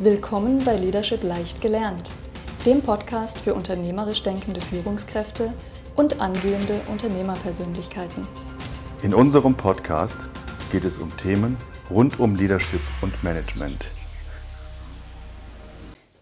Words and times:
Willkommen 0.00 0.64
bei 0.64 0.76
Leadership 0.76 1.24
leicht 1.24 1.60
gelernt, 1.60 2.12
dem 2.64 2.82
Podcast 2.82 3.36
für 3.36 3.52
unternehmerisch 3.52 4.22
denkende 4.22 4.60
Führungskräfte 4.60 5.52
und 5.96 6.20
angehende 6.20 6.80
Unternehmerpersönlichkeiten. 6.88 8.24
In 9.02 9.12
unserem 9.12 9.56
Podcast 9.56 10.18
geht 10.70 10.84
es 10.84 10.98
um 10.98 11.16
Themen 11.16 11.56
rund 11.90 12.20
um 12.20 12.36
Leadership 12.36 12.80
und 13.00 13.24
Management. 13.24 13.86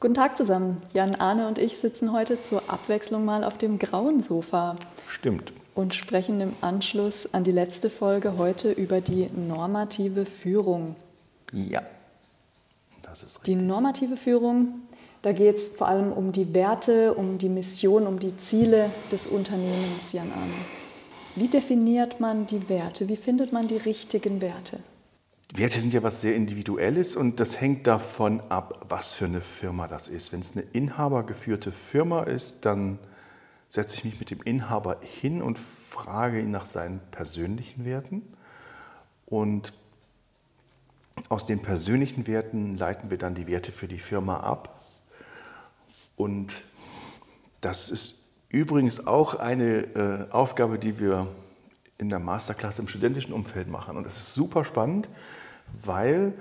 Guten 0.01 0.15
Tag 0.15 0.39
zusammen. 0.39 0.79
Jan 0.95 1.15
Arne 1.15 1.47
und 1.47 1.59
ich 1.59 1.77
sitzen 1.77 2.15
heute 2.15 2.41
zur 2.41 2.71
Abwechslung 2.71 3.27
mal 3.27 3.45
auf 3.45 3.59
dem 3.59 3.79
grauen 3.79 4.23
Sofa. 4.23 4.77
Stimmt. 5.07 5.53
Und 5.75 5.95
sprechen 5.95 6.41
im 6.41 6.55
Anschluss 6.63 7.29
an 7.35 7.45
die 7.45 7.53
letzte 7.53 7.91
Folge 7.91 8.39
heute 8.39 8.73
über 8.73 9.03
die 9.03 9.29
normative 9.37 10.25
Führung. 10.25 10.97
Ja, 11.53 11.83
das 13.23 13.33
ist 13.33 13.39
richtig. 13.41 13.55
Die 13.55 13.63
normative 13.63 14.17
Führung, 14.17 14.83
da 15.23 15.33
geht 15.33 15.57
es 15.57 15.69
vor 15.69 15.89
allem 15.89 16.13
um 16.13 16.33
die 16.33 16.55
Werte, 16.55 17.15
um 17.15 17.39
die 17.39 17.49
Mission, 17.49 18.07
um 18.07 18.19
die 18.19 18.37
Ziele 18.37 18.91
des 19.11 19.27
Unternehmens, 19.27 20.13
Jan 20.13 20.31
Arne. 20.33 20.53
Wie 21.35 21.49
definiert 21.49 22.21
man 22.21 22.47
die 22.47 22.69
Werte? 22.69 23.09
Wie 23.09 23.17
findet 23.17 23.53
man 23.53 23.69
die 23.69 23.77
richtigen 23.77 24.41
Werte? 24.41 24.81
Werte 25.55 25.79
sind 25.79 25.93
ja 25.93 26.03
was 26.03 26.21
sehr 26.21 26.35
Individuelles 26.35 27.15
und 27.15 27.41
das 27.41 27.61
hängt 27.61 27.87
davon 27.87 28.41
ab, 28.49 28.87
was 28.89 29.15
für 29.15 29.27
eine 29.27 29.41
Firma 29.41 29.87
das 29.87 30.09
ist. 30.09 30.33
Wenn 30.33 30.41
es 30.41 30.57
eine 30.57 30.65
inhabergeführte 30.73 31.73
Firma 31.73 32.25
ist, 32.25 32.65
dann 32.65 32.99
setze 33.71 33.97
ich 33.97 34.05
mich 34.05 34.19
mit 34.19 34.31
dem 34.31 34.43
Inhaber 34.43 34.99
hin 35.03 35.43
und 35.43 35.59
frage 35.59 36.41
ihn 36.41 36.51
nach 36.51 36.67
seinen 36.67 37.01
persönlichen 37.11 37.85
Werten. 37.85 38.23
Und 39.27 39.73
aus 41.29 41.47
den 41.47 41.61
persönlichen 41.61 42.27
Werten 42.27 42.77
leiten 42.77 43.11
wir 43.11 43.19
dann 43.19 43.35
die 43.35 43.47
Werte 43.47 43.73
für 43.73 43.89
die 43.89 43.99
Firma 43.99 44.41
ab. 44.41 44.81
Und 46.17 46.53
das 47.61 47.91
ist 47.91 48.23
übrigens 48.49 49.07
auch 49.07 49.35
eine 49.35 50.29
äh, 50.29 50.31
Aufgabe, 50.31 50.79
die 50.79 50.99
wir 50.99 51.27
in 51.99 52.09
der 52.09 52.19
Masterclass 52.19 52.79
im 52.79 52.89
studentischen 52.89 53.33
Umfeld 53.33 53.69
machen. 53.69 53.97
Und 53.97 54.05
das 54.05 54.17
ist 54.17 54.35
super 54.35 54.65
spannend, 54.65 55.09
weil 55.85 56.35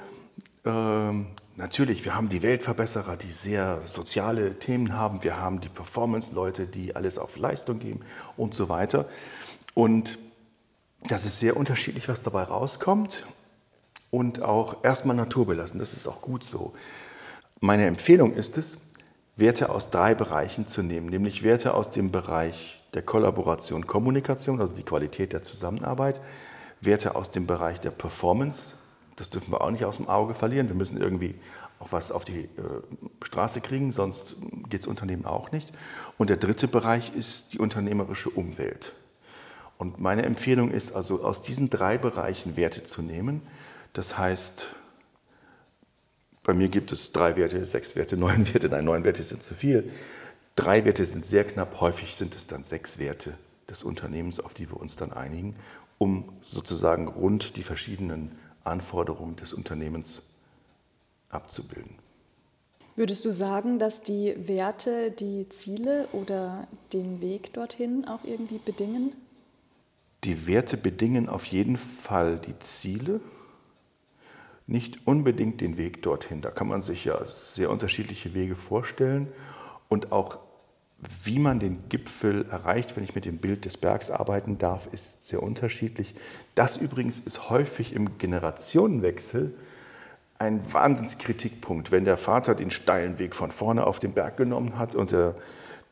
ähm, 0.65 1.27
natürlich, 1.55 2.03
wir 2.05 2.15
haben 2.15 2.29
die 2.29 2.41
Weltverbesserer, 2.41 3.15
die 3.17 3.31
sehr 3.31 3.81
soziale 3.87 4.59
Themen 4.59 4.93
haben. 4.93 5.23
Wir 5.23 5.39
haben 5.39 5.61
die 5.61 5.69
Performance-Leute, 5.69 6.67
die 6.67 6.95
alles 6.95 7.17
auf 7.17 7.37
Leistung 7.37 7.79
geben 7.79 8.01
und 8.37 8.53
so 8.53 8.69
weiter. 8.69 9.07
Und 9.73 10.17
das 11.07 11.25
ist 11.25 11.39
sehr 11.39 11.55
unterschiedlich, 11.55 12.09
was 12.09 12.23
dabei 12.23 12.43
rauskommt. 12.43 13.25
Und 14.11 14.41
auch 14.41 14.83
erstmal 14.83 15.15
naturbelassen. 15.15 15.79
Das 15.79 15.93
ist 15.93 16.07
auch 16.07 16.21
gut 16.21 16.43
so. 16.43 16.73
Meine 17.59 17.85
Empfehlung 17.85 18.33
ist 18.33 18.57
es, 18.57 18.91
Werte 19.37 19.69
aus 19.69 19.89
drei 19.89 20.15
Bereichen 20.15 20.65
zu 20.65 20.81
nehmen, 20.81 21.07
nämlich 21.07 21.43
Werte 21.43 21.73
aus 21.73 21.89
dem 21.89 22.11
Bereich 22.11 22.81
der 22.93 23.01
Kollaboration, 23.01 23.85
Kommunikation, 23.85 24.61
also 24.61 24.73
die 24.73 24.83
Qualität 24.83 25.33
der 25.33 25.43
Zusammenarbeit, 25.43 26.21
Werte 26.79 27.15
aus 27.15 27.31
dem 27.31 27.45
Bereich 27.45 27.81
der 27.81 27.91
Performance, 27.91 28.75
das 29.17 29.29
dürfen 29.29 29.51
wir 29.51 29.61
auch 29.61 29.71
nicht 29.71 29.85
aus 29.85 29.97
dem 29.97 30.07
Auge 30.07 30.33
verlieren, 30.35 30.69
wir 30.69 30.75
müssen 30.75 31.01
irgendwie 31.01 31.35
auch 31.79 31.91
was 31.91 32.11
auf 32.11 32.23
die 32.23 32.43
äh, 32.43 32.47
Straße 33.23 33.59
kriegen, 33.59 33.91
sonst 33.91 34.37
geht 34.69 34.81
es 34.81 34.87
Unternehmen 34.87 35.25
auch 35.25 35.51
nicht. 35.51 35.71
Und 36.17 36.29
der 36.29 36.37
dritte 36.37 36.67
Bereich 36.67 37.13
ist 37.13 37.53
die 37.53 37.59
unternehmerische 37.59 38.29
Umwelt. 38.29 38.93
Und 39.77 39.99
meine 39.99 40.23
Empfehlung 40.23 40.71
ist 40.71 40.95
also, 40.95 41.23
aus 41.23 41.41
diesen 41.41 41.69
drei 41.69 41.97
Bereichen 41.97 42.55
Werte 42.55 42.83
zu 42.83 43.01
nehmen. 43.01 43.41
Das 43.95 44.17
heißt, 44.17 44.67
bei 46.43 46.53
mir 46.53 46.67
gibt 46.67 46.91
es 46.91 47.13
drei 47.13 47.37
Werte, 47.37 47.65
sechs 47.65 47.95
Werte, 47.95 48.17
neun 48.17 48.53
Werte. 48.53 48.69
Nein, 48.69 48.85
neun 48.85 49.03
Werte 49.03 49.23
sind 49.23 49.41
zu 49.41 49.55
viel. 49.55 49.91
Drei 50.55 50.85
Werte 50.85 51.05
sind 51.05 51.25
sehr 51.25 51.45
knapp, 51.45 51.79
häufig 51.79 52.15
sind 52.15 52.35
es 52.35 52.45
dann 52.45 52.61
sechs 52.61 52.99
Werte 52.99 53.37
des 53.69 53.83
Unternehmens, 53.83 54.39
auf 54.39 54.53
die 54.53 54.69
wir 54.69 54.77
uns 54.77 54.97
dann 54.97 55.11
einigen, 55.11 55.55
um 55.97 56.29
sozusagen 56.41 57.07
rund 57.07 57.55
die 57.55 57.63
verschiedenen 57.63 58.37
Anforderungen 58.65 59.37
des 59.37 59.53
Unternehmens 59.53 60.23
abzubilden. 61.29 61.95
Würdest 62.97 63.23
du 63.23 63.31
sagen, 63.31 63.79
dass 63.79 64.01
die 64.01 64.35
Werte 64.37 65.11
die 65.11 65.47
Ziele 65.49 66.07
oder 66.11 66.67
den 66.91 67.21
Weg 67.21 67.53
dorthin 67.53 68.05
auch 68.07 68.23
irgendwie 68.23 68.59
bedingen? 68.59 69.15
Die 70.25 70.47
Werte 70.47 70.75
bedingen 70.75 71.29
auf 71.29 71.45
jeden 71.45 71.77
Fall 71.77 72.39
die 72.39 72.57
Ziele, 72.59 73.21
nicht 74.67 75.05
unbedingt 75.05 75.61
den 75.61 75.77
Weg 75.77 76.01
dorthin. 76.01 76.41
Da 76.41 76.49
kann 76.49 76.67
man 76.67 76.81
sich 76.81 77.05
ja 77.05 77.23
sehr 77.25 77.69
unterschiedliche 77.69 78.33
Wege 78.33 78.55
vorstellen 78.55 79.27
und 79.89 80.11
auch 80.11 80.39
wie 81.23 81.39
man 81.39 81.59
den 81.59 81.89
Gipfel 81.89 82.45
erreicht, 82.49 82.95
wenn 82.95 83.03
ich 83.03 83.15
mit 83.15 83.25
dem 83.25 83.37
Bild 83.37 83.65
des 83.65 83.77
Bergs 83.77 84.09
arbeiten 84.09 84.57
darf, 84.57 84.87
ist 84.91 85.25
sehr 85.25 85.43
unterschiedlich. 85.43 86.15
Das 86.55 86.77
übrigens 86.77 87.19
ist 87.19 87.49
häufig 87.49 87.93
im 87.93 88.17
Generationenwechsel 88.17 89.53
ein 90.39 90.61
Wahnsinnskritikpunkt, 90.73 91.91
wenn 91.91 92.05
der 92.05 92.17
Vater 92.17 92.55
den 92.55 92.71
steilen 92.71 93.19
Weg 93.19 93.35
von 93.35 93.51
vorne 93.51 93.85
auf 93.85 93.99
den 93.99 94.13
Berg 94.13 94.37
genommen 94.37 94.77
hat 94.77 94.95
und 94.95 95.11
der, 95.11 95.35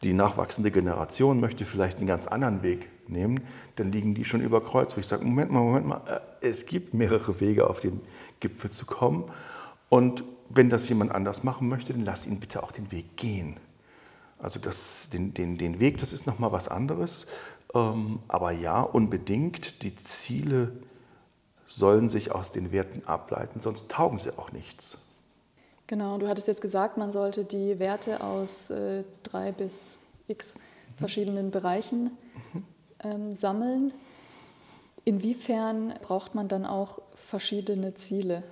die 0.01 0.13
nachwachsende 0.13 0.71
Generation 0.71 1.39
möchte 1.39 1.65
vielleicht 1.65 1.99
einen 1.99 2.07
ganz 2.07 2.27
anderen 2.27 2.63
Weg 2.63 2.89
nehmen, 3.09 3.41
dann 3.75 3.91
liegen 3.91 4.13
die 4.15 4.25
schon 4.25 4.41
über 4.41 4.61
Kreuz, 4.61 4.95
wo 4.95 4.99
ich 4.99 5.07
sage, 5.07 5.23
Moment 5.25 5.51
mal, 5.51 5.61
Moment 5.61 5.87
mal, 5.87 6.01
äh, 6.41 6.47
es 6.47 6.65
gibt 6.65 6.93
mehrere 6.93 7.39
Wege 7.39 7.69
auf 7.69 7.79
den 7.79 8.01
Gipfel 8.39 8.69
zu 8.69 8.85
kommen 8.85 9.25
und 9.89 10.23
wenn 10.49 10.69
das 10.69 10.87
jemand 10.89 11.11
anders 11.11 11.43
machen 11.43 11.67
möchte, 11.67 11.93
dann 11.93 12.05
lass 12.05 12.25
ihn 12.25 12.39
bitte 12.39 12.63
auch 12.63 12.71
den 12.71 12.91
Weg 12.91 13.17
gehen. 13.17 13.57
Also 14.39 14.59
das, 14.59 15.09
den, 15.11 15.33
den, 15.33 15.57
den 15.57 15.79
Weg, 15.79 15.97
das 15.99 16.13
ist 16.13 16.27
nochmal 16.27 16.51
was 16.51 16.67
anderes. 16.67 17.27
Ähm, 17.73 18.19
aber 18.27 18.51
ja, 18.51 18.81
unbedingt, 18.81 19.81
die 19.83 19.95
Ziele 19.95 20.71
sollen 21.65 22.07
sich 22.07 22.31
aus 22.31 22.51
den 22.51 22.71
Werten 22.71 23.03
ableiten, 23.07 23.61
sonst 23.61 23.89
taugen 23.89 24.19
sie 24.19 24.37
auch 24.37 24.51
nichts. 24.51 24.97
Genau, 25.87 26.17
du 26.17 26.27
hattest 26.27 26.47
jetzt 26.47 26.61
gesagt, 26.61 26.97
man 26.97 27.11
sollte 27.11 27.45
die 27.45 27.79
Werte 27.79 28.23
aus 28.23 28.69
äh, 28.69 29.03
drei 29.23 29.51
bis 29.51 29.99
x 30.27 30.55
verschiedenen 30.97 31.51
Bereichen 31.51 32.11
ähm, 33.03 33.33
sammeln. 33.33 33.93
Inwiefern 35.05 35.93
braucht 36.01 36.33
man 36.35 36.47
dann 36.47 36.65
auch 36.65 37.01
verschiedene 37.13 37.93
Ziele? 37.95 38.43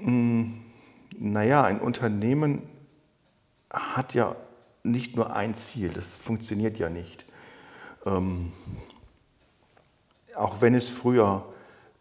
Hm, 0.00 0.60
naja, 1.18 1.64
ein 1.64 1.80
Unternehmen 1.80 2.62
hat 3.70 4.14
ja 4.14 4.36
nicht 4.82 5.16
nur 5.16 5.34
ein 5.34 5.54
Ziel, 5.54 5.90
das 5.90 6.14
funktioniert 6.14 6.78
ja 6.78 6.88
nicht. 6.88 7.24
Ähm, 8.04 8.52
auch 10.34 10.60
wenn 10.60 10.74
es 10.74 10.90
früher 10.90 11.46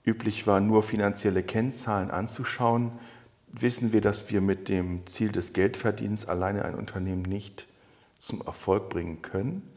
üblich 0.06 0.46
war, 0.46 0.60
nur 0.60 0.84
finanzielle 0.84 1.42
Kennzahlen 1.42 2.12
anzuschauen, 2.12 2.92
wissen 3.48 3.94
wir, 3.94 4.02
dass 4.02 4.30
wir 4.30 4.42
mit 4.42 4.68
dem 4.68 5.08
Ziel 5.08 5.32
des 5.32 5.54
Geldverdienens 5.54 6.28
alleine 6.28 6.66
ein 6.66 6.76
Unternehmen 6.76 7.24
nicht 7.24 7.68
zum 8.20 8.42
Erfolg 8.42 8.90
bringen 8.90 9.22
können. 9.22 9.75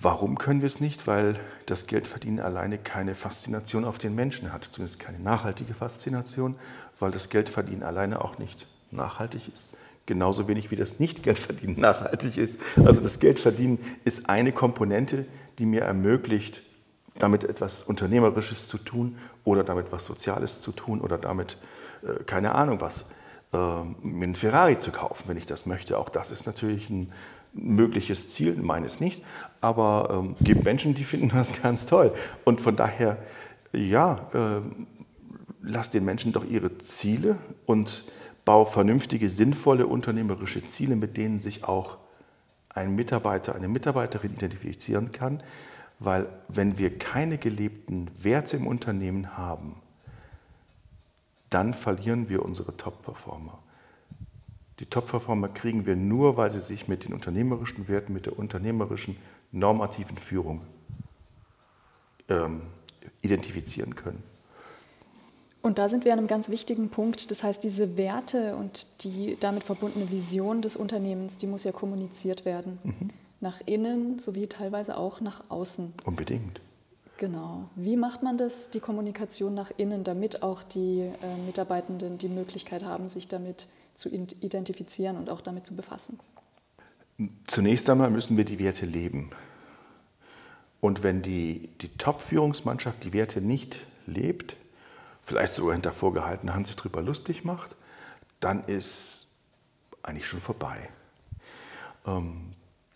Warum 0.00 0.38
können 0.38 0.60
wir 0.60 0.66
es 0.66 0.80
nicht? 0.80 1.06
Weil 1.06 1.38
das 1.66 1.86
Geldverdienen 1.86 2.40
alleine 2.40 2.78
keine 2.78 3.14
Faszination 3.14 3.84
auf 3.84 3.98
den 3.98 4.14
Menschen 4.14 4.52
hat, 4.52 4.64
zumindest 4.64 4.98
keine 4.98 5.18
nachhaltige 5.18 5.74
Faszination, 5.74 6.56
weil 6.98 7.10
das 7.10 7.28
Geldverdienen 7.28 7.82
alleine 7.82 8.24
auch 8.24 8.38
nicht 8.38 8.66
nachhaltig 8.90 9.52
ist 9.52 9.70
genauso 10.06 10.48
wenig 10.48 10.70
wie 10.70 10.76
das 10.76 10.98
Nicht-Geldverdienen 10.98 11.78
nachhaltig 11.80 12.38
ist. 12.38 12.60
Also 12.76 13.02
das 13.02 13.18
Geldverdienen 13.18 13.78
ist 14.04 14.28
eine 14.28 14.52
Komponente, 14.52 15.26
die 15.58 15.66
mir 15.66 15.82
ermöglicht, 15.82 16.62
damit 17.18 17.44
etwas 17.44 17.82
Unternehmerisches 17.82 18.68
zu 18.68 18.78
tun 18.78 19.16
oder 19.44 19.64
damit 19.64 19.90
was 19.90 20.04
Soziales 20.04 20.60
zu 20.60 20.72
tun 20.72 21.00
oder 21.00 21.18
damit, 21.18 21.56
äh, 22.02 22.22
keine 22.24 22.54
Ahnung 22.54 22.80
was, 22.80 23.08
äh, 23.52 23.56
mir 23.56 24.24
einen 24.24 24.34
Ferrari 24.34 24.78
zu 24.78 24.92
kaufen, 24.92 25.24
wenn 25.28 25.36
ich 25.36 25.46
das 25.46 25.66
möchte. 25.66 25.98
Auch 25.98 26.08
das 26.08 26.30
ist 26.30 26.46
natürlich 26.46 26.88
ein 26.90 27.12
mögliches 27.56 28.28
Ziel, 28.28 28.54
meines 28.56 29.00
nicht, 29.00 29.22
aber 29.60 30.10
ähm, 30.12 30.36
gibt 30.40 30.64
Menschen, 30.64 30.94
die 30.94 31.04
finden 31.04 31.30
das 31.30 31.60
ganz 31.62 31.86
toll. 31.86 32.12
Und 32.44 32.60
von 32.60 32.76
daher, 32.76 33.18
ja, 33.72 34.28
äh, 34.32 34.60
lass 35.62 35.90
den 35.90 36.04
Menschen 36.04 36.32
doch 36.32 36.44
ihre 36.44 36.78
Ziele 36.78 37.36
und 37.66 38.04
Bau 38.44 38.64
vernünftige, 38.64 39.28
sinnvolle 39.28 39.88
unternehmerische 39.88 40.62
Ziele, 40.64 40.94
mit 40.94 41.16
denen 41.16 41.40
sich 41.40 41.64
auch 41.64 41.98
ein 42.68 42.94
Mitarbeiter, 42.94 43.56
eine 43.56 43.66
Mitarbeiterin 43.66 44.34
identifizieren 44.34 45.10
kann, 45.10 45.42
weil 45.98 46.28
wenn 46.48 46.78
wir 46.78 46.96
keine 46.96 47.38
gelebten 47.38 48.08
Werte 48.22 48.56
im 48.56 48.68
Unternehmen 48.68 49.36
haben, 49.36 49.76
dann 51.50 51.74
verlieren 51.74 52.28
wir 52.28 52.44
unsere 52.44 52.76
Top-Performer. 52.76 53.58
Die 54.78 54.86
Top-Performer 54.86 55.48
kriegen 55.48 55.86
wir 55.86 55.96
nur, 55.96 56.36
weil 56.36 56.52
sie 56.52 56.60
sich 56.60 56.86
mit 56.86 57.04
den 57.04 57.14
unternehmerischen 57.14 57.88
Werten, 57.88 58.12
mit 58.12 58.26
der 58.26 58.38
unternehmerischen 58.38 59.16
normativen 59.52 60.16
Führung 60.16 60.62
ähm, 62.28 62.62
identifizieren 63.22 63.94
können. 63.94 64.22
Und 65.62 65.78
da 65.78 65.88
sind 65.88 66.04
wir 66.04 66.12
an 66.12 66.18
einem 66.18 66.28
ganz 66.28 66.48
wichtigen 66.48 66.90
Punkt. 66.90 67.30
Das 67.30 67.42
heißt, 67.42 67.64
diese 67.64 67.96
Werte 67.96 68.54
und 68.54 68.86
die 69.02 69.36
damit 69.40 69.64
verbundene 69.64 70.10
Vision 70.10 70.62
des 70.62 70.76
Unternehmens, 70.76 71.38
die 71.38 71.46
muss 71.46 71.64
ja 71.64 71.72
kommuniziert 71.72 72.44
werden. 72.44 72.78
Mhm. 72.84 73.10
Nach 73.40 73.60
innen 73.66 74.20
sowie 74.20 74.46
teilweise 74.46 74.96
auch 74.96 75.20
nach 75.20 75.42
außen. 75.48 75.92
Unbedingt. 76.04 76.60
Genau. 77.18 77.68
Wie 77.74 77.96
macht 77.96 78.22
man 78.22 78.36
das, 78.36 78.70
die 78.70 78.80
Kommunikation 78.80 79.54
nach 79.54 79.72
innen, 79.76 80.04
damit 80.04 80.42
auch 80.42 80.62
die 80.62 81.00
äh, 81.00 81.36
Mitarbeitenden 81.46 82.18
die 82.18 82.28
Möglichkeit 82.28 82.84
haben, 82.84 83.08
sich 83.08 83.26
damit 83.26 83.60
zu 83.60 83.68
identifizieren 84.04 85.16
und 85.16 85.30
auch 85.30 85.40
damit 85.40 85.66
zu 85.66 85.74
befassen? 85.74 86.18
Zunächst 87.46 87.88
einmal 87.88 88.10
müssen 88.10 88.36
wir 88.36 88.44
die 88.44 88.58
Werte 88.58 88.84
leben. 88.84 89.30
Und 90.80 91.02
wenn 91.02 91.22
die, 91.22 91.70
die 91.80 91.88
Top-Führungsmannschaft 91.96 93.02
die 93.02 93.12
Werte 93.12 93.40
nicht 93.40 93.86
lebt, 94.06 94.56
vielleicht 95.24 95.52
sogar 95.52 95.72
hinter 95.72 95.92
vorgehaltener 95.92 96.54
Hand 96.54 96.66
sich 96.66 96.76
darüber 96.76 97.02
lustig 97.02 97.44
macht, 97.44 97.74
dann 98.40 98.64
ist 98.66 99.28
eigentlich 100.02 100.28
schon 100.28 100.40
vorbei. 100.40 100.88
Ähm, 102.06 102.52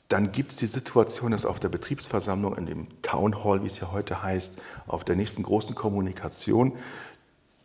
dann 0.08 0.32
gibt 0.32 0.50
es 0.52 0.58
die 0.58 0.66
Situation, 0.66 1.30
dass 1.30 1.46
auf 1.46 1.60
der 1.60 1.68
Betriebsversammlung, 1.68 2.56
in 2.56 2.66
dem 2.66 3.02
Town 3.02 3.44
Hall, 3.44 3.62
wie 3.62 3.68
es 3.68 3.78
ja 3.78 3.92
heute 3.92 4.22
heißt, 4.22 4.60
auf 4.86 5.04
der 5.04 5.14
nächsten 5.14 5.44
großen 5.44 5.74
Kommunikation, 5.74 6.76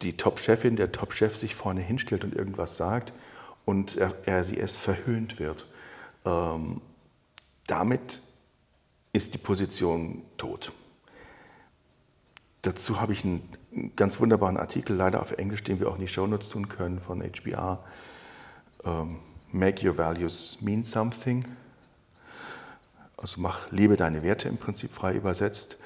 die 0.01 0.18
Top-Chefin, 0.18 0.75
der 0.75 0.92
Top-Chef 0.92 1.36
sich 1.36 1.56
vorne 1.56 1.81
hinstellt 1.81 2.24
und 2.24 2.36
irgendwas 2.36 2.77
sagt 2.77 3.13
und 3.65 3.97
er, 3.97 4.13
er 4.25 4.44
sie 4.44 4.59
es 4.59 4.77
verhöhnt 4.77 5.39
wird. 5.39 5.68
Ähm, 6.25 6.81
damit 7.68 8.21
ist 9.13 9.33
die 9.33 9.38
Position 9.38 10.21
tot. 10.38 10.71
Dazu 12.62 13.00
habe 13.00 13.13
ich 13.13 13.24
einen 13.24 13.47
ganz 13.95 14.19
wunderbaren 14.19 14.57
Artikel, 14.57 14.95
leider 14.95 15.21
auf 15.21 15.31
Englisch, 15.33 15.63
den 15.63 15.80
wir 15.80 15.89
auch 15.89 15.98
die 15.98 16.07
Shownotes 16.07 16.50
tun 16.50 16.68
können, 16.68 17.00
von 17.00 17.21
HBR. 17.21 17.83
Ähm, 18.83 19.19
Make 19.51 19.88
your 19.88 19.98
values 19.98 20.57
mean 20.59 20.83
something. 20.83 21.45
Also 23.15 23.39
mach, 23.39 23.71
lebe 23.71 23.95
deine 23.95 24.21
Werte 24.21 24.50
im 24.50 24.57
Prinzip 24.57 24.91
frei 24.91 25.13
übersetzt. 25.13 25.77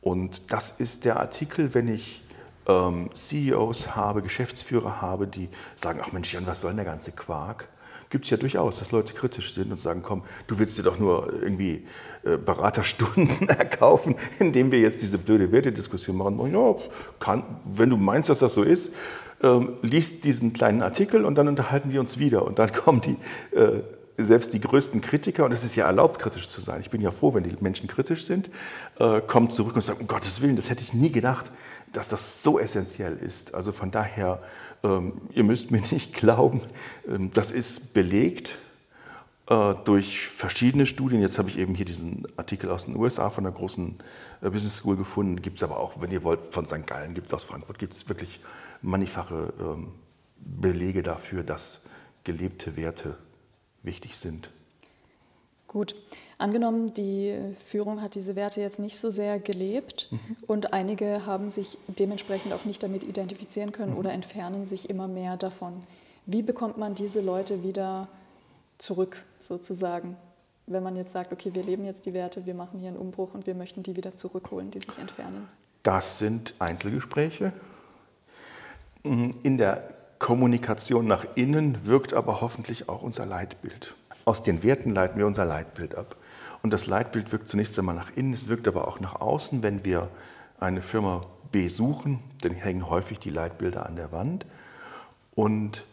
Und 0.00 0.52
das 0.52 0.70
ist 0.70 1.04
der 1.04 1.18
Artikel, 1.18 1.74
wenn 1.74 1.88
ich 1.88 2.22
ähm, 2.68 3.10
CEOs 3.14 3.96
habe, 3.96 4.22
Geschäftsführer 4.22 5.00
habe, 5.00 5.26
die 5.26 5.48
sagen, 5.74 6.00
ach 6.02 6.12
Mensch, 6.12 6.32
Jan, 6.32 6.46
was 6.46 6.60
soll 6.60 6.70
denn 6.70 6.76
der 6.78 6.86
ganze 6.86 7.12
Quark? 7.12 7.68
Gibt 8.10 8.24
es 8.24 8.30
ja 8.30 8.38
durchaus, 8.38 8.78
dass 8.78 8.90
Leute 8.90 9.12
kritisch 9.12 9.54
sind 9.54 9.70
und 9.70 9.78
sagen, 9.78 10.02
komm, 10.02 10.22
du 10.46 10.58
willst 10.58 10.78
dir 10.78 10.82
doch 10.82 10.98
nur 10.98 11.30
irgendwie 11.42 11.86
äh, 12.24 12.38
Beraterstunden 12.38 13.48
erkaufen, 13.48 14.14
indem 14.38 14.72
wir 14.72 14.80
jetzt 14.80 15.02
diese 15.02 15.18
blöde 15.18 15.52
Wertediskussion 15.52 16.16
machen. 16.16 16.52
Ja, 16.52 16.74
kann, 17.20 17.42
wenn 17.64 17.90
du 17.90 17.98
meinst, 17.98 18.30
dass 18.30 18.38
das 18.38 18.54
so 18.54 18.62
ist, 18.62 18.94
ähm, 19.42 19.74
liest 19.82 20.24
diesen 20.24 20.52
kleinen 20.52 20.82
Artikel 20.82 21.24
und 21.24 21.34
dann 21.34 21.48
unterhalten 21.48 21.92
wir 21.92 22.00
uns 22.00 22.18
wieder. 22.18 22.44
Und 22.44 22.58
dann 22.58 22.72
kommen 22.84 23.02
die 23.02 23.16
äh, 23.54 23.82
selbst 24.24 24.52
die 24.52 24.60
größten 24.60 25.00
Kritiker, 25.00 25.44
und 25.44 25.52
es 25.52 25.64
ist 25.64 25.76
ja 25.76 25.86
erlaubt, 25.86 26.18
kritisch 26.18 26.48
zu 26.48 26.60
sein, 26.60 26.80
ich 26.80 26.90
bin 26.90 27.00
ja 27.00 27.10
froh, 27.10 27.34
wenn 27.34 27.44
die 27.44 27.56
Menschen 27.60 27.86
kritisch 27.86 28.24
sind, 28.24 28.50
äh, 28.98 29.20
kommen 29.20 29.50
zurück 29.50 29.76
und 29.76 29.84
sagen, 29.84 30.00
um 30.00 30.08
Gottes 30.08 30.42
Willen, 30.42 30.56
das 30.56 30.70
hätte 30.70 30.82
ich 30.82 30.92
nie 30.92 31.12
gedacht, 31.12 31.50
dass 31.92 32.08
das 32.08 32.42
so 32.42 32.58
essentiell 32.58 33.16
ist. 33.16 33.54
Also 33.54 33.72
von 33.72 33.90
daher, 33.90 34.42
ähm, 34.82 35.12
ihr 35.32 35.44
müsst 35.44 35.70
mir 35.70 35.80
nicht 35.90 36.14
glauben, 36.14 36.62
ähm, 37.08 37.30
das 37.32 37.50
ist 37.52 37.94
belegt 37.94 38.58
äh, 39.48 39.74
durch 39.84 40.26
verschiedene 40.28 40.86
Studien. 40.86 41.20
Jetzt 41.20 41.38
habe 41.38 41.48
ich 41.48 41.58
eben 41.58 41.74
hier 41.74 41.86
diesen 41.86 42.26
Artikel 42.36 42.70
aus 42.70 42.86
den 42.86 42.96
USA 42.96 43.30
von 43.30 43.46
einer 43.46 43.54
großen 43.54 43.98
äh, 44.42 44.50
Business 44.50 44.78
School 44.78 44.96
gefunden. 44.96 45.40
Gibt 45.40 45.58
es 45.58 45.62
aber 45.62 45.78
auch, 45.78 46.00
wenn 46.00 46.10
ihr 46.10 46.24
wollt, 46.24 46.40
von 46.52 46.66
St. 46.66 46.86
Gallen, 46.86 47.14
gibt 47.14 47.28
es 47.28 47.34
aus 47.34 47.44
Frankfurt, 47.44 47.78
gibt 47.78 47.94
es 47.94 48.08
wirklich 48.08 48.40
mannigfache 48.82 49.52
ähm, 49.60 49.92
Belege 50.38 51.02
dafür, 51.02 51.42
dass 51.42 51.84
gelebte 52.24 52.76
Werte 52.76 53.16
wichtig 53.88 54.16
sind. 54.16 54.50
Gut, 55.66 55.94
angenommen, 56.38 56.94
die 56.94 57.38
Führung 57.66 58.00
hat 58.00 58.14
diese 58.14 58.36
Werte 58.36 58.60
jetzt 58.60 58.78
nicht 58.78 58.98
so 58.98 59.10
sehr 59.10 59.38
gelebt 59.38 60.08
mhm. 60.10 60.36
und 60.46 60.72
einige 60.72 61.26
haben 61.26 61.50
sich 61.50 61.76
dementsprechend 61.88 62.52
auch 62.54 62.64
nicht 62.64 62.82
damit 62.82 63.04
identifizieren 63.04 63.72
können 63.72 63.92
mhm. 63.92 63.98
oder 63.98 64.12
entfernen 64.12 64.64
sich 64.64 64.88
immer 64.88 65.08
mehr 65.08 65.36
davon. 65.36 65.84
Wie 66.24 66.42
bekommt 66.42 66.78
man 66.78 66.94
diese 66.94 67.20
Leute 67.20 67.62
wieder 67.62 68.08
zurück, 68.78 69.24
sozusagen? 69.40 70.16
Wenn 70.66 70.82
man 70.82 70.96
jetzt 70.96 71.12
sagt, 71.12 71.32
okay, 71.32 71.50
wir 71.54 71.62
leben 71.62 71.84
jetzt 71.84 72.06
die 72.06 72.14
Werte, 72.14 72.46
wir 72.46 72.54
machen 72.54 72.78
hier 72.78 72.88
einen 72.88 72.98
Umbruch 72.98 73.34
und 73.34 73.46
wir 73.46 73.54
möchten 73.54 73.82
die 73.82 73.96
wieder 73.96 74.14
zurückholen, 74.14 74.70
die 74.70 74.80
sich 74.80 74.98
entfernen. 74.98 75.48
Das 75.82 76.18
sind 76.18 76.54
Einzelgespräche. 76.58 77.52
In 79.02 79.58
der 79.58 79.97
Kommunikation 80.18 81.06
nach 81.06 81.24
innen 81.36 81.86
wirkt 81.86 82.12
aber 82.12 82.40
hoffentlich 82.40 82.88
auch 82.88 83.02
unser 83.02 83.26
Leitbild. 83.26 83.94
Aus 84.24 84.42
den 84.42 84.62
Werten 84.62 84.92
leiten 84.92 85.18
wir 85.18 85.26
unser 85.26 85.44
Leitbild 85.44 85.94
ab. 85.94 86.16
Und 86.62 86.72
das 86.72 86.86
Leitbild 86.86 87.30
wirkt 87.32 87.48
zunächst 87.48 87.78
einmal 87.78 87.94
nach 87.94 88.10
innen, 88.16 88.32
es 88.32 88.48
wirkt 88.48 88.66
aber 88.66 88.88
auch 88.88 89.00
nach 89.00 89.20
außen. 89.20 89.62
Wenn 89.62 89.84
wir 89.84 90.08
eine 90.58 90.82
Firma 90.82 91.24
besuchen, 91.52 92.18
dann 92.42 92.52
hängen 92.52 92.90
häufig 92.90 93.18
die 93.20 93.30
Leitbilder 93.30 93.86
an 93.86 93.96
der 93.96 94.12
Wand. 94.12 94.44
Und 95.34 95.84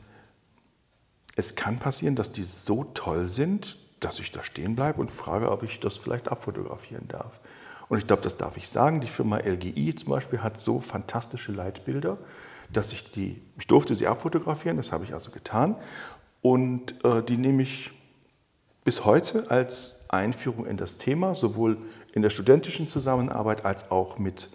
es 1.35 1.55
kann 1.55 1.77
passieren, 1.77 2.15
dass 2.15 2.31
die 2.31 2.43
so 2.43 2.83
toll 2.93 3.27
sind, 3.27 3.77
dass 3.99 4.19
ich 4.19 4.31
da 4.31 4.43
stehen 4.43 4.75
bleibe 4.75 5.01
und 5.01 5.11
frage, 5.11 5.51
ob 5.51 5.63
ich 5.63 5.79
das 5.79 5.97
vielleicht 5.97 6.29
abfotografieren 6.29 7.07
darf. 7.07 7.39
Und 7.87 7.99
ich 7.99 8.07
glaube, 8.07 8.23
das 8.23 8.37
darf 8.37 8.57
ich 8.57 8.69
sagen. 8.69 9.01
Die 9.01 9.07
Firma 9.07 9.37
LGI 9.37 9.95
zum 9.95 10.09
Beispiel 10.09 10.41
hat 10.41 10.57
so 10.57 10.79
fantastische 10.79 11.51
Leitbilder, 11.51 12.17
dass 12.71 12.91
ich 12.91 13.11
die, 13.11 13.41
ich 13.57 13.67
durfte 13.67 13.95
sie 13.95 14.07
abfotografieren, 14.07 14.77
das 14.77 14.91
habe 14.91 15.03
ich 15.03 15.13
also 15.13 15.31
getan. 15.31 15.75
Und 16.41 17.03
äh, 17.03 17.23
die 17.23 17.37
nehme 17.37 17.63
ich 17.63 17.91
bis 18.83 19.03
heute 19.03 19.49
als 19.49 20.05
Einführung 20.09 20.65
in 20.65 20.77
das 20.77 20.97
Thema, 20.97 21.33
sowohl 21.35 21.77
in 22.13 22.21
der 22.21 22.29
studentischen 22.29 22.87
Zusammenarbeit 22.87 23.65
als 23.65 23.91
auch 23.91 24.19
mit 24.19 24.49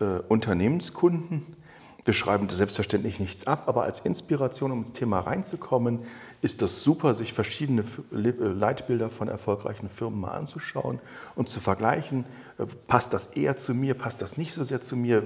äh, 0.00 0.04
Unternehmenskunden. 0.28 1.56
Wir 2.04 2.14
schreiben 2.14 2.48
selbstverständlich 2.48 3.18
nichts 3.20 3.46
ab, 3.46 3.64
aber 3.66 3.84
als 3.84 4.00
Inspiration, 4.00 4.70
um 4.70 4.80
ins 4.80 4.92
Thema 4.92 5.20
reinzukommen, 5.20 6.00
ist 6.46 6.62
das 6.62 6.82
super, 6.82 7.12
sich 7.12 7.34
verschiedene 7.34 7.82
äh, 8.12 8.30
Leitbilder 8.30 9.10
von 9.10 9.28
erfolgreichen 9.28 9.90
Firmen 9.90 10.20
mal 10.20 10.30
anzuschauen 10.30 11.00
und 11.34 11.48
zu 11.48 11.60
vergleichen. 11.60 12.24
Äh, 12.58 12.64
passt 12.86 13.12
das 13.12 13.26
eher 13.26 13.56
zu 13.56 13.74
mir, 13.74 13.94
passt 13.94 14.22
das 14.22 14.38
nicht 14.38 14.54
so 14.54 14.64
sehr 14.64 14.80
zu 14.80 14.96
mir? 14.96 15.22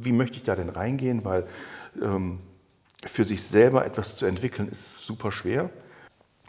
Wie 0.00 0.12
möchte 0.12 0.38
ich 0.38 0.42
da 0.42 0.56
denn 0.56 0.70
reingehen? 0.70 1.24
Weil 1.24 1.46
ähm, 2.02 2.40
für 3.04 3.24
sich 3.24 3.44
selber 3.44 3.86
etwas 3.86 4.16
zu 4.16 4.26
entwickeln 4.26 4.68
ist 4.68 5.00
super 5.00 5.30
schwer. 5.30 5.70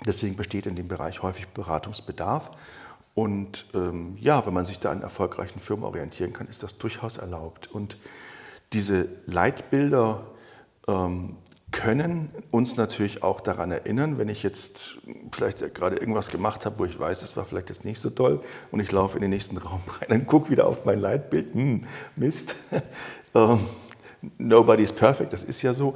Deswegen 0.05 0.35
besteht 0.35 0.65
in 0.65 0.75
dem 0.75 0.87
Bereich 0.87 1.21
häufig 1.21 1.47
Beratungsbedarf. 1.49 2.51
Und 3.13 3.65
ähm, 3.73 4.15
ja, 4.19 4.45
wenn 4.45 4.53
man 4.53 4.65
sich 4.65 4.79
da 4.79 4.91
an 4.91 5.01
erfolgreichen 5.01 5.59
Firmen 5.59 5.83
orientieren 5.83 6.33
kann, 6.33 6.47
ist 6.47 6.63
das 6.63 6.77
durchaus 6.77 7.17
erlaubt. 7.17 7.67
Und 7.67 7.97
diese 8.73 9.09
Leitbilder 9.25 10.27
ähm, 10.87 11.35
können 11.71 12.29
uns 12.49 12.77
natürlich 12.77 13.23
auch 13.23 13.41
daran 13.41 13.71
erinnern, 13.71 14.17
wenn 14.17 14.29
ich 14.29 14.41
jetzt 14.41 14.99
vielleicht 15.31 15.73
gerade 15.75 15.97
irgendwas 15.97 16.29
gemacht 16.29 16.65
habe, 16.65 16.79
wo 16.79 16.85
ich 16.85 16.97
weiß, 16.97 17.19
das 17.19 17.35
war 17.35 17.45
vielleicht 17.45 17.69
jetzt 17.69 17.83
nicht 17.83 17.99
so 17.99 18.09
toll 18.09 18.41
und 18.71 18.79
ich 18.79 18.91
laufe 18.91 19.17
in 19.17 19.21
den 19.21 19.31
nächsten 19.31 19.57
Raum 19.57 19.81
rein 20.01 20.21
und 20.21 20.27
gucke 20.27 20.49
wieder 20.49 20.67
auf 20.67 20.85
mein 20.85 20.99
Leitbild, 20.99 21.53
hm, 21.53 21.85
Mist, 22.15 22.55
ähm, 23.35 23.59
nobody 24.37 24.83
is 24.83 24.93
perfect, 24.93 25.33
das 25.33 25.43
ist 25.43 25.61
ja 25.61 25.73
so. 25.73 25.93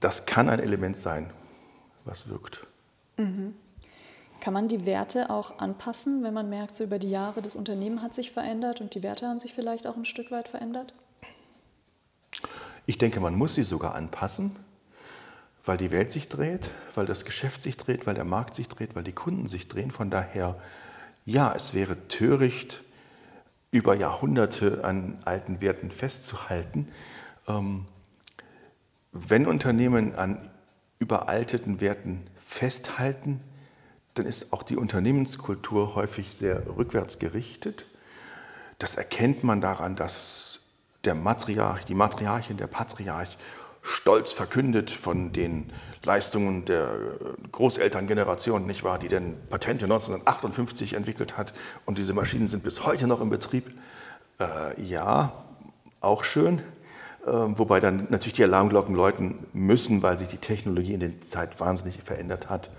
Das 0.00 0.26
kann 0.26 0.48
ein 0.48 0.60
Element 0.60 0.96
sein, 0.96 1.30
was 2.04 2.28
wirkt. 2.28 2.66
Mhm. 3.16 3.54
Kann 4.40 4.54
man 4.54 4.68
die 4.68 4.86
Werte 4.86 5.30
auch 5.30 5.58
anpassen, 5.58 6.22
wenn 6.22 6.32
man 6.32 6.48
merkt, 6.48 6.76
so 6.76 6.84
über 6.84 7.00
die 7.00 7.10
Jahre 7.10 7.42
das 7.42 7.56
Unternehmen 7.56 8.00
hat 8.00 8.14
sich 8.14 8.30
verändert 8.30 8.80
und 8.80 8.94
die 8.94 9.02
Werte 9.02 9.26
haben 9.26 9.40
sich 9.40 9.54
vielleicht 9.54 9.88
auch 9.88 9.96
ein 9.96 10.04
Stück 10.04 10.30
weit 10.30 10.46
verändert? 10.46 10.94
Ich 12.88 12.96
denke, 12.96 13.20
man 13.20 13.34
muss 13.34 13.54
sie 13.54 13.64
sogar 13.64 13.94
anpassen, 13.94 14.58
weil 15.66 15.76
die 15.76 15.90
Welt 15.90 16.10
sich 16.10 16.30
dreht, 16.30 16.70
weil 16.94 17.04
das 17.04 17.26
Geschäft 17.26 17.60
sich 17.60 17.76
dreht, 17.76 18.06
weil 18.06 18.14
der 18.14 18.24
Markt 18.24 18.54
sich 18.54 18.66
dreht, 18.66 18.96
weil 18.96 19.04
die 19.04 19.12
Kunden 19.12 19.46
sich 19.46 19.68
drehen. 19.68 19.90
Von 19.90 20.08
daher, 20.08 20.58
ja, 21.26 21.52
es 21.54 21.74
wäre 21.74 22.08
töricht, 22.08 22.82
über 23.72 23.94
Jahrhunderte 23.94 24.84
an 24.84 25.18
alten 25.26 25.60
Werten 25.60 25.90
festzuhalten. 25.90 26.88
Ähm, 27.46 27.84
wenn 29.12 29.46
Unternehmen 29.46 30.14
an 30.14 30.50
überalteten 30.98 31.82
Werten 31.82 32.26
festhalten, 32.42 33.42
dann 34.14 34.24
ist 34.24 34.54
auch 34.54 34.62
die 34.62 34.76
Unternehmenskultur 34.78 35.94
häufig 35.94 36.34
sehr 36.34 36.66
rückwärts 36.78 37.18
gerichtet. 37.18 37.84
Das 38.78 38.94
erkennt 38.94 39.44
man 39.44 39.60
daran, 39.60 39.94
dass 39.94 40.57
der 41.08 41.14
Matriarch, 41.14 41.86
die 41.86 41.94
Matriarchin, 41.94 42.58
der 42.58 42.66
Patriarch 42.66 43.38
stolz 43.80 44.30
verkündet 44.30 44.90
von 44.90 45.32
den 45.32 45.72
Leistungen 46.02 46.66
der 46.66 46.90
Großelterngeneration, 47.50 48.66
nicht 48.66 48.84
wahr, 48.84 48.98
die 48.98 49.08
denn 49.08 49.34
Patente 49.48 49.86
1958 49.86 50.92
entwickelt 50.92 51.38
hat 51.38 51.54
und 51.86 51.96
diese 51.96 52.12
Maschinen 52.12 52.48
sind 52.48 52.62
bis 52.62 52.84
heute 52.84 53.06
noch 53.06 53.22
im 53.22 53.30
Betrieb. 53.30 53.72
Äh, 54.38 54.78
ja, 54.82 55.32
auch 56.02 56.24
schön. 56.24 56.60
wobei 57.24 57.80
dann 57.80 58.06
natürlich 58.10 58.34
die 58.34 58.44
Alarmglocken 58.44 58.94
läuten 58.94 59.46
müssen, 59.54 60.02
weil 60.02 60.18
sich 60.18 60.28
die 60.28 60.38
Technologie 60.38 60.94
in 60.94 61.00
der 61.00 61.20
Zeit 61.22 61.58
wahnsinnig 61.58 62.02
verändert 62.02 62.50
hat. 62.50 62.70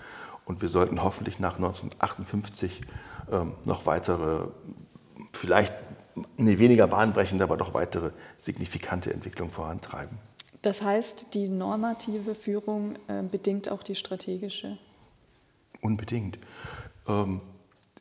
Und 0.46 0.62
wir 0.62 0.70
sollten 0.70 1.04
hoffentlich 1.04 1.40
nach 1.40 1.56
1958 1.56 2.82
ähm, 3.32 3.54
noch 3.66 3.86
weitere, 3.86 4.48
vielleicht 5.34 5.74
nee, 6.38 6.58
weniger 6.58 6.88
bahnbrechende, 6.88 7.44
aber 7.44 7.58
doch 7.58 7.74
weitere 7.74 8.12
signifikante 8.38 9.14
Entwicklungen 9.14 9.52
vorantreiben. 9.52 10.18
Das 10.62 10.82
heißt, 10.82 11.34
die 11.34 11.48
normative 11.48 12.36
Führung 12.36 12.96
äh, 13.08 13.24
bedingt 13.24 13.70
auch 13.70 13.82
die 13.82 13.96
strategische? 13.96 14.78
Unbedingt. 15.82 16.38
Ähm, 17.08 17.42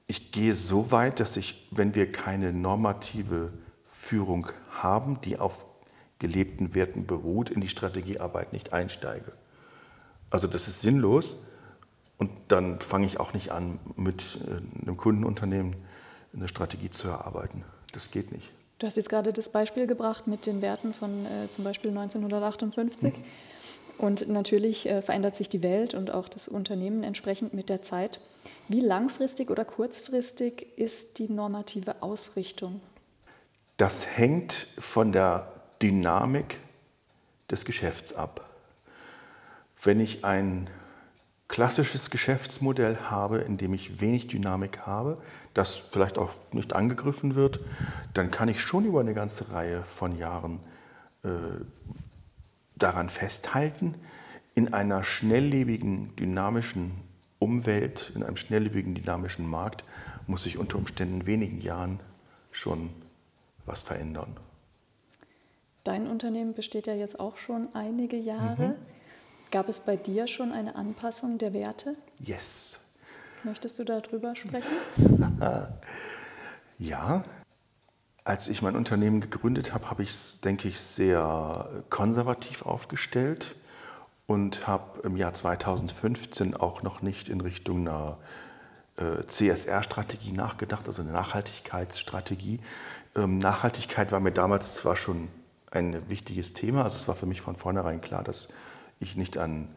ich 0.09 0.33
gehe 0.33 0.55
so 0.55 0.91
weit, 0.91 1.21
dass 1.21 1.37
ich, 1.37 1.69
wenn 1.71 1.95
wir 1.95 2.11
keine 2.11 2.53
normative 2.53 3.53
Führung 3.87 4.51
haben, 4.71 5.21
die 5.21 5.39
auf 5.39 5.67
gelebten 6.19 6.75
Werten 6.75 7.07
beruht, 7.07 7.51
in 7.51 7.61
die 7.61 7.69
Strategiearbeit 7.69 8.53
nicht 8.53 8.73
einsteige. 8.73 9.33
Also 10.31 10.49
das 10.49 10.67
ist 10.67 10.81
sinnlos 10.81 11.45
und 12.17 12.31
dann 12.49 12.81
fange 12.81 13.07
ich 13.07 13.21
auch 13.21 13.35
nicht 13.35 13.51
an, 13.53 13.79
mit 13.97 14.41
äh, 14.47 14.83
einem 14.83 14.97
Kundenunternehmen 14.97 15.77
eine 16.35 16.49
Strategie 16.49 16.91
zu 16.91 17.09
erarbeiten. 17.09 17.65
Das 17.99 18.13
geht 18.13 18.31
nicht. 18.31 18.49
Du 18.79 18.87
hast 18.87 18.97
jetzt 18.97 19.09
gerade 19.09 19.33
das 19.33 19.49
Beispiel 19.49 19.89
gebracht 19.89 20.29
mit 20.29 20.47
den 20.47 20.63
Werten 20.63 20.95
von 20.95 21.27
äh, 21.27 21.51
zum 21.51 21.65
Beispiel 21.65 21.91
1958. 21.91 23.13
Mhm. 23.13 23.23
Und 23.99 24.29
natürlich 24.29 24.89
äh, 24.89 25.03
verändert 25.03 25.35
sich 25.35 25.49
die 25.49 25.65
Welt 25.65 25.95
und 25.95 26.13
auch 26.13 26.29
das 26.29 26.47
Unternehmen 26.47 27.03
entsprechend 27.03 27.55
mit 27.55 27.69
der 27.69 27.83
Zeit. 27.83 28.21
Wie 28.69 28.79
langfristig 28.79 29.51
oder 29.51 29.65
kurzfristig 29.65 30.69
ist 30.77 31.19
die 31.19 31.29
normative 31.29 32.05
Ausrichtung? 32.05 32.81
Das 33.79 34.07
hängt 34.17 34.69
von 34.79 35.11
der 35.11 35.51
Dynamik 35.83 36.61
des 37.51 37.65
Geschäfts 37.65 38.13
ab. 38.13 38.49
Wenn 39.83 39.99
ich 39.99 40.25
ein 40.25 40.71
klassisches 41.49 42.11
Geschäftsmodell 42.11 42.97
habe, 42.97 43.39
in 43.39 43.57
dem 43.57 43.73
ich 43.75 44.01
wenig 44.01 44.29
Dynamik 44.29 44.81
habe, 44.81 45.17
das 45.55 45.77
vielleicht 45.77 46.19
auch 46.19 46.35
nicht 46.53 46.75
angegriffen 46.75 47.35
wird, 47.35 47.61
dann 48.15 48.31
kann 48.31 48.49
ich 48.49 48.61
schon 48.61 48.85
über 48.85 49.01
eine 49.01 49.15
ganze 49.15 49.51
Reihe 49.51 49.83
von 49.83 50.17
Jahren 50.19 50.61
äh, 51.25 51.29
daran 52.77 53.09
festhalten, 53.09 53.95
in 54.55 54.75
einer 54.75 55.03
schnelllebigen, 55.05 56.15
dynamischen 56.17 56.93
Umwelt, 57.39 58.13
in 58.15 58.23
einem 58.23 58.37
schnelllebigen, 58.37 58.95
dynamischen 58.95 59.49
Markt, 59.49 59.85
muss 60.27 60.43
sich 60.43 60.59
unter 60.59 60.77
Umständen 60.77 61.23
in 61.23 61.27
wenigen 61.27 61.61
Jahren 61.61 62.01
schon 62.51 62.91
was 63.65 63.83
verändern. 63.83 64.37
Dein 65.85 66.07
Unternehmen 66.07 66.55
besteht 66.55 66.87
ja 66.87 66.95
jetzt 66.95 67.19
auch 67.19 67.39
schon 67.39 67.69
einige 67.75 68.17
Jahre. 68.17 68.69
Mhm. 68.69 68.98
Gab 69.51 69.69
es 69.69 69.81
bei 69.81 69.97
dir 69.97 70.27
schon 70.27 70.53
eine 70.53 70.77
Anpassung 70.77 71.39
der 71.39 71.55
Werte? 71.55 71.97
Yes. 72.21 72.81
Möchtest 73.45 73.79
du 73.79 73.85
darüber 73.85 74.35
sprechen? 74.37 74.77
ja. 76.79 77.23
Als 78.25 78.49
ich 78.49 78.61
mein 78.61 78.77
Unternehmen 78.77 79.21
gegründet 79.23 79.73
habe, 79.73 79.89
habe 79.89 80.03
ich 80.03 80.11
es, 80.11 80.43
denke 80.43 80.69
ich, 80.69 80.79
sehr 80.79 81.83
konservativ 81.89 82.61
aufgestellt 82.61 83.55
und 84.27 84.67
habe 84.67 85.01
im 85.01 85.17
Jahr 85.17 85.33
2015 85.33 86.55
auch 86.55 86.83
noch 86.83 87.01
nicht 87.01 87.31
in 87.31 87.41
Richtung 87.41 87.89
einer 87.89 88.19
äh, 88.99 89.25
CSR-Strategie 89.27 90.33
nachgedacht, 90.33 90.87
also 90.87 91.01
eine 91.01 91.13
Nachhaltigkeitsstrategie. 91.13 92.61
Ähm, 93.17 93.39
Nachhaltigkeit 93.39 94.13
war 94.13 94.21
mir 94.21 94.33
damals 94.33 94.75
zwar 94.75 94.97
schon 94.97 95.29
ein 95.71 96.07
wichtiges 96.11 96.53
Thema, 96.53 96.83
also 96.83 96.97
es 96.97 97.09
war 97.09 97.15
für 97.15 97.27
mich 97.27 97.41
von 97.41 97.57
vornherein 97.57 98.03
klar, 98.03 98.23
dass 98.23 98.49
ich 99.01 99.17
nicht 99.17 99.39
an, 99.39 99.69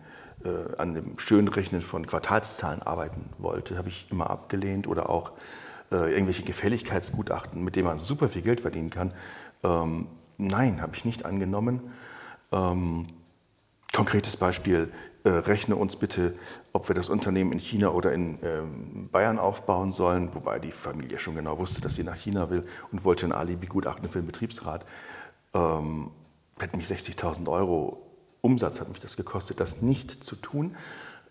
äh, 0.44 0.76
an 0.78 0.94
dem 0.94 1.20
Schönrechnen 1.20 1.82
von 1.82 2.06
Quartalszahlen 2.06 2.82
arbeiten 2.82 3.26
wollte, 3.38 3.78
habe 3.78 3.90
ich 3.90 4.08
immer 4.10 4.30
abgelehnt 4.30 4.88
oder 4.88 5.10
auch 5.10 5.32
äh, 5.92 6.12
irgendwelche 6.12 6.44
Gefälligkeitsgutachten, 6.44 7.64
mit 7.64 7.76
denen 7.76 7.88
man 7.88 8.00
super 8.00 8.30
viel 8.30 8.42
Geld 8.42 8.62
verdienen 8.62 8.90
kann. 8.90 9.14
Ähm, 9.64 10.08
nein, 10.38 10.82
habe 10.82 10.96
ich 10.96 11.06
nicht 11.06 11.26
angenommen. 11.26 11.92
Ähm, 12.52 13.08
konkretes 13.94 14.38
Beispiel, 14.38 14.92
äh, 15.24 15.30
rechne 15.30 15.76
uns 15.76 15.98
bitte, 15.98 16.34
ob 16.74 16.88
wir 16.88 16.96
das 16.96 17.10
Unternehmen 17.10 17.52
in 17.52 17.60
China 17.60 17.90
oder 17.90 18.12
in 18.12 18.40
ähm, 18.42 19.10
Bayern 19.12 19.38
aufbauen 19.38 19.92
sollen, 19.92 20.34
wobei 20.34 20.58
die 20.60 20.72
Familie 20.72 21.20
schon 21.20 21.36
genau 21.36 21.60
wusste, 21.60 21.82
dass 21.82 21.96
sie 21.96 22.04
nach 22.04 22.16
China 22.16 22.50
will 22.50 22.66
und 22.92 23.04
wollte 23.04 23.26
ein 23.26 23.32
Alibi-Gutachten 23.32 24.08
für 24.08 24.20
den 24.20 24.26
Betriebsrat. 24.26 24.86
Ähm, 25.54 26.10
hätte 26.60 26.78
mich 26.78 26.88
60.000 26.88 27.48
Euro 27.50 28.11
Umsatz 28.42 28.82
hat 28.82 28.90
mich 28.90 29.00
das 29.00 29.16
gekostet, 29.16 29.60
das 29.60 29.82
nicht 29.82 30.24
zu 30.24 30.36
tun. 30.36 30.76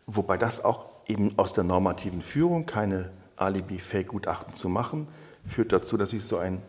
Wobei 0.06 0.36
das 0.36 0.64
auch 0.64 0.86
eben 1.06 1.38
aus 1.38 1.54
der 1.54 1.64
normativen 1.64 2.22
Führung, 2.22 2.66
keine 2.66 3.10
Alibi-Fake-Gutachten 3.36 4.54
zu 4.54 4.68
machen, 4.68 5.08
führt 5.46 5.72
dazu, 5.72 5.96
dass 5.96 6.12
ich 6.12 6.24
so 6.24 6.38
ein 6.38 6.62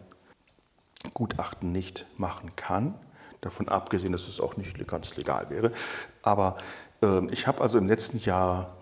Gutachten 1.13 1.71
nicht 1.71 2.05
machen 2.17 2.55
kann. 2.55 2.95
Davon 3.41 3.69
abgesehen, 3.69 4.11
dass 4.11 4.27
es 4.27 4.39
auch 4.39 4.57
nicht 4.57 4.87
ganz 4.87 5.15
legal 5.15 5.49
wäre. 5.49 5.71
Aber 6.21 6.57
äh, 7.01 7.25
ich 7.31 7.47
habe 7.47 7.61
also 7.61 7.77
im 7.77 7.87
letzten 7.87 8.19
Jahr 8.19 8.77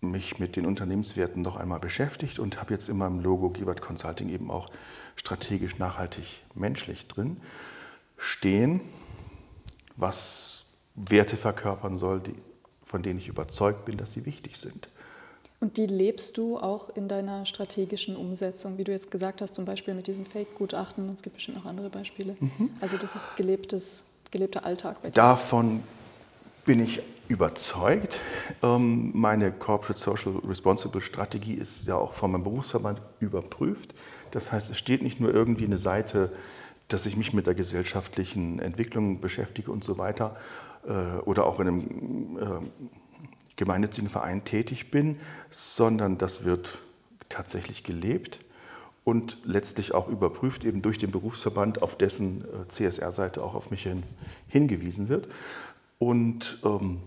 mich 0.00 0.38
mit 0.38 0.56
den 0.56 0.66
Unternehmenswerten 0.66 1.42
noch 1.42 1.56
einmal 1.56 1.80
beschäftigt 1.80 2.38
und 2.38 2.60
habe 2.60 2.74
jetzt 2.74 2.88
in 2.88 2.98
meinem 2.98 3.20
Logo 3.20 3.50
Giebert 3.50 3.80
Consulting 3.80 4.28
eben 4.28 4.50
auch 4.50 4.68
strategisch 5.16 5.78
nachhaltig 5.78 6.44
menschlich 6.54 7.08
drin 7.08 7.40
stehen 8.18 8.82
was 9.96 10.64
Werte 10.94 11.36
verkörpern 11.36 11.96
soll, 11.96 12.20
die, 12.20 12.34
von 12.84 13.02
denen 13.02 13.18
ich 13.18 13.28
überzeugt 13.28 13.84
bin, 13.84 13.96
dass 13.96 14.12
sie 14.12 14.26
wichtig 14.26 14.56
sind. 14.56 14.88
Und 15.58 15.78
die 15.78 15.86
lebst 15.86 16.36
du 16.36 16.58
auch 16.58 16.90
in 16.90 17.08
deiner 17.08 17.46
strategischen 17.46 18.14
Umsetzung, 18.14 18.76
wie 18.76 18.84
du 18.84 18.92
jetzt 18.92 19.10
gesagt 19.10 19.40
hast, 19.40 19.54
zum 19.54 19.64
Beispiel 19.64 19.94
mit 19.94 20.06
diesem 20.06 20.26
Fake-Gutachten. 20.26 21.08
Es 21.12 21.22
gibt 21.22 21.36
bestimmt 21.36 21.56
noch 21.56 21.64
andere 21.64 21.88
Beispiele. 21.88 22.36
Mhm. 22.38 22.70
Also 22.80 22.98
das 22.98 23.14
ist 23.14 23.36
gelebtes, 23.36 24.04
gelebter 24.30 24.66
Alltag 24.66 25.00
bei 25.02 25.08
dir. 25.08 25.14
Davon 25.14 25.82
bin 26.66 26.82
ich 26.82 27.00
überzeugt. 27.28 28.20
Ähm, 28.62 29.10
meine 29.14 29.50
Corporate 29.50 29.98
Social 29.98 30.36
Responsible 30.46 31.00
Strategie 31.00 31.54
ist 31.54 31.86
ja 31.86 31.96
auch 31.96 32.12
von 32.12 32.32
meinem 32.32 32.44
Berufsverband 32.44 33.00
überprüft. 33.20 33.94
Das 34.32 34.52
heißt, 34.52 34.70
es 34.70 34.76
steht 34.76 35.02
nicht 35.02 35.20
nur 35.20 35.32
irgendwie 35.32 35.64
eine 35.64 35.78
Seite 35.78 36.32
dass 36.88 37.06
ich 37.06 37.16
mich 37.16 37.32
mit 37.32 37.46
der 37.46 37.54
gesellschaftlichen 37.54 38.58
Entwicklung 38.58 39.20
beschäftige 39.20 39.70
und 39.70 39.84
so 39.84 39.98
weiter 39.98 40.36
äh, 40.86 41.18
oder 41.24 41.46
auch 41.46 41.60
in 41.60 41.68
einem 41.68 42.38
äh, 42.38 42.86
gemeinnützigen 43.56 44.10
Verein 44.10 44.44
tätig 44.44 44.90
bin, 44.90 45.18
sondern 45.50 46.18
das 46.18 46.44
wird 46.44 46.78
tatsächlich 47.28 47.82
gelebt 47.82 48.38
und 49.04 49.38
letztlich 49.44 49.94
auch 49.94 50.08
überprüft 50.08 50.64
eben 50.64 50.82
durch 50.82 50.98
den 50.98 51.10
Berufsverband, 51.10 51.82
auf 51.82 51.96
dessen 51.96 52.42
äh, 52.42 52.68
CSR-Seite 52.68 53.42
auch 53.42 53.54
auf 53.54 53.70
mich 53.70 53.84
hin, 53.84 54.02
hingewiesen 54.48 55.08
wird. 55.08 55.28
Und 55.98 56.58
ähm, 56.64 57.00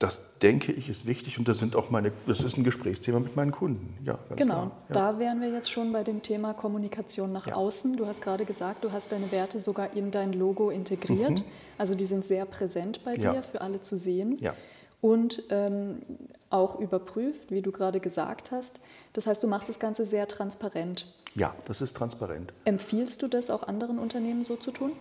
das 0.00 0.38
denke 0.38 0.72
ich 0.72 0.88
ist 0.88 1.06
wichtig 1.06 1.38
und 1.38 1.46
das 1.46 1.58
sind 1.58 1.76
auch 1.76 1.90
meine, 1.90 2.10
das 2.26 2.40
ist 2.40 2.56
ein 2.56 2.64
Gesprächsthema 2.64 3.20
mit 3.20 3.36
meinen 3.36 3.52
Kunden. 3.52 3.98
Ja, 4.02 4.18
genau, 4.34 4.62
ja. 4.62 4.72
da 4.88 5.18
wären 5.18 5.42
wir 5.42 5.50
jetzt 5.50 5.70
schon 5.70 5.92
bei 5.92 6.02
dem 6.02 6.22
Thema 6.22 6.54
Kommunikation 6.54 7.32
nach 7.32 7.46
ja. 7.46 7.54
außen. 7.54 7.98
Du 7.98 8.06
hast 8.06 8.22
gerade 8.22 8.46
gesagt, 8.46 8.82
du 8.82 8.92
hast 8.92 9.12
deine 9.12 9.30
Werte 9.30 9.60
sogar 9.60 9.94
in 9.94 10.10
dein 10.10 10.32
Logo 10.32 10.70
integriert. 10.70 11.40
Mhm. 11.40 11.44
Also 11.76 11.94
die 11.94 12.06
sind 12.06 12.24
sehr 12.24 12.46
präsent 12.46 13.04
bei 13.04 13.18
dir, 13.18 13.34
ja. 13.34 13.42
für 13.42 13.60
alle 13.60 13.80
zu 13.80 13.98
sehen. 13.98 14.38
Ja. 14.40 14.54
Und 15.02 15.42
ähm, 15.50 16.00
auch 16.48 16.80
überprüft, 16.80 17.50
wie 17.50 17.60
du 17.60 17.70
gerade 17.70 18.00
gesagt 18.00 18.52
hast. 18.52 18.80
Das 19.12 19.26
heißt, 19.26 19.42
du 19.42 19.48
machst 19.48 19.68
das 19.68 19.78
Ganze 19.78 20.06
sehr 20.06 20.26
transparent. 20.28 21.12
Ja, 21.34 21.54
das 21.66 21.82
ist 21.82 21.94
transparent. 21.94 22.54
Empfiehlst 22.64 23.20
du 23.20 23.28
das 23.28 23.50
auch 23.50 23.64
anderen 23.64 23.98
Unternehmen 23.98 24.44
so 24.44 24.56
zu 24.56 24.70
tun? 24.70 24.92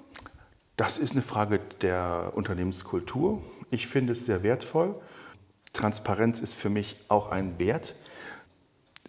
Das 0.75 0.97
ist 0.97 1.13
eine 1.13 1.21
Frage 1.21 1.59
der 1.81 2.33
Unternehmenskultur. 2.35 3.41
Ich 3.71 3.87
finde 3.87 4.13
es 4.13 4.25
sehr 4.25 4.43
wertvoll. 4.43 4.95
Transparenz 5.73 6.39
ist 6.39 6.55
für 6.55 6.69
mich 6.69 6.97
auch 7.07 7.29
ein 7.31 7.59
Wert. 7.59 7.95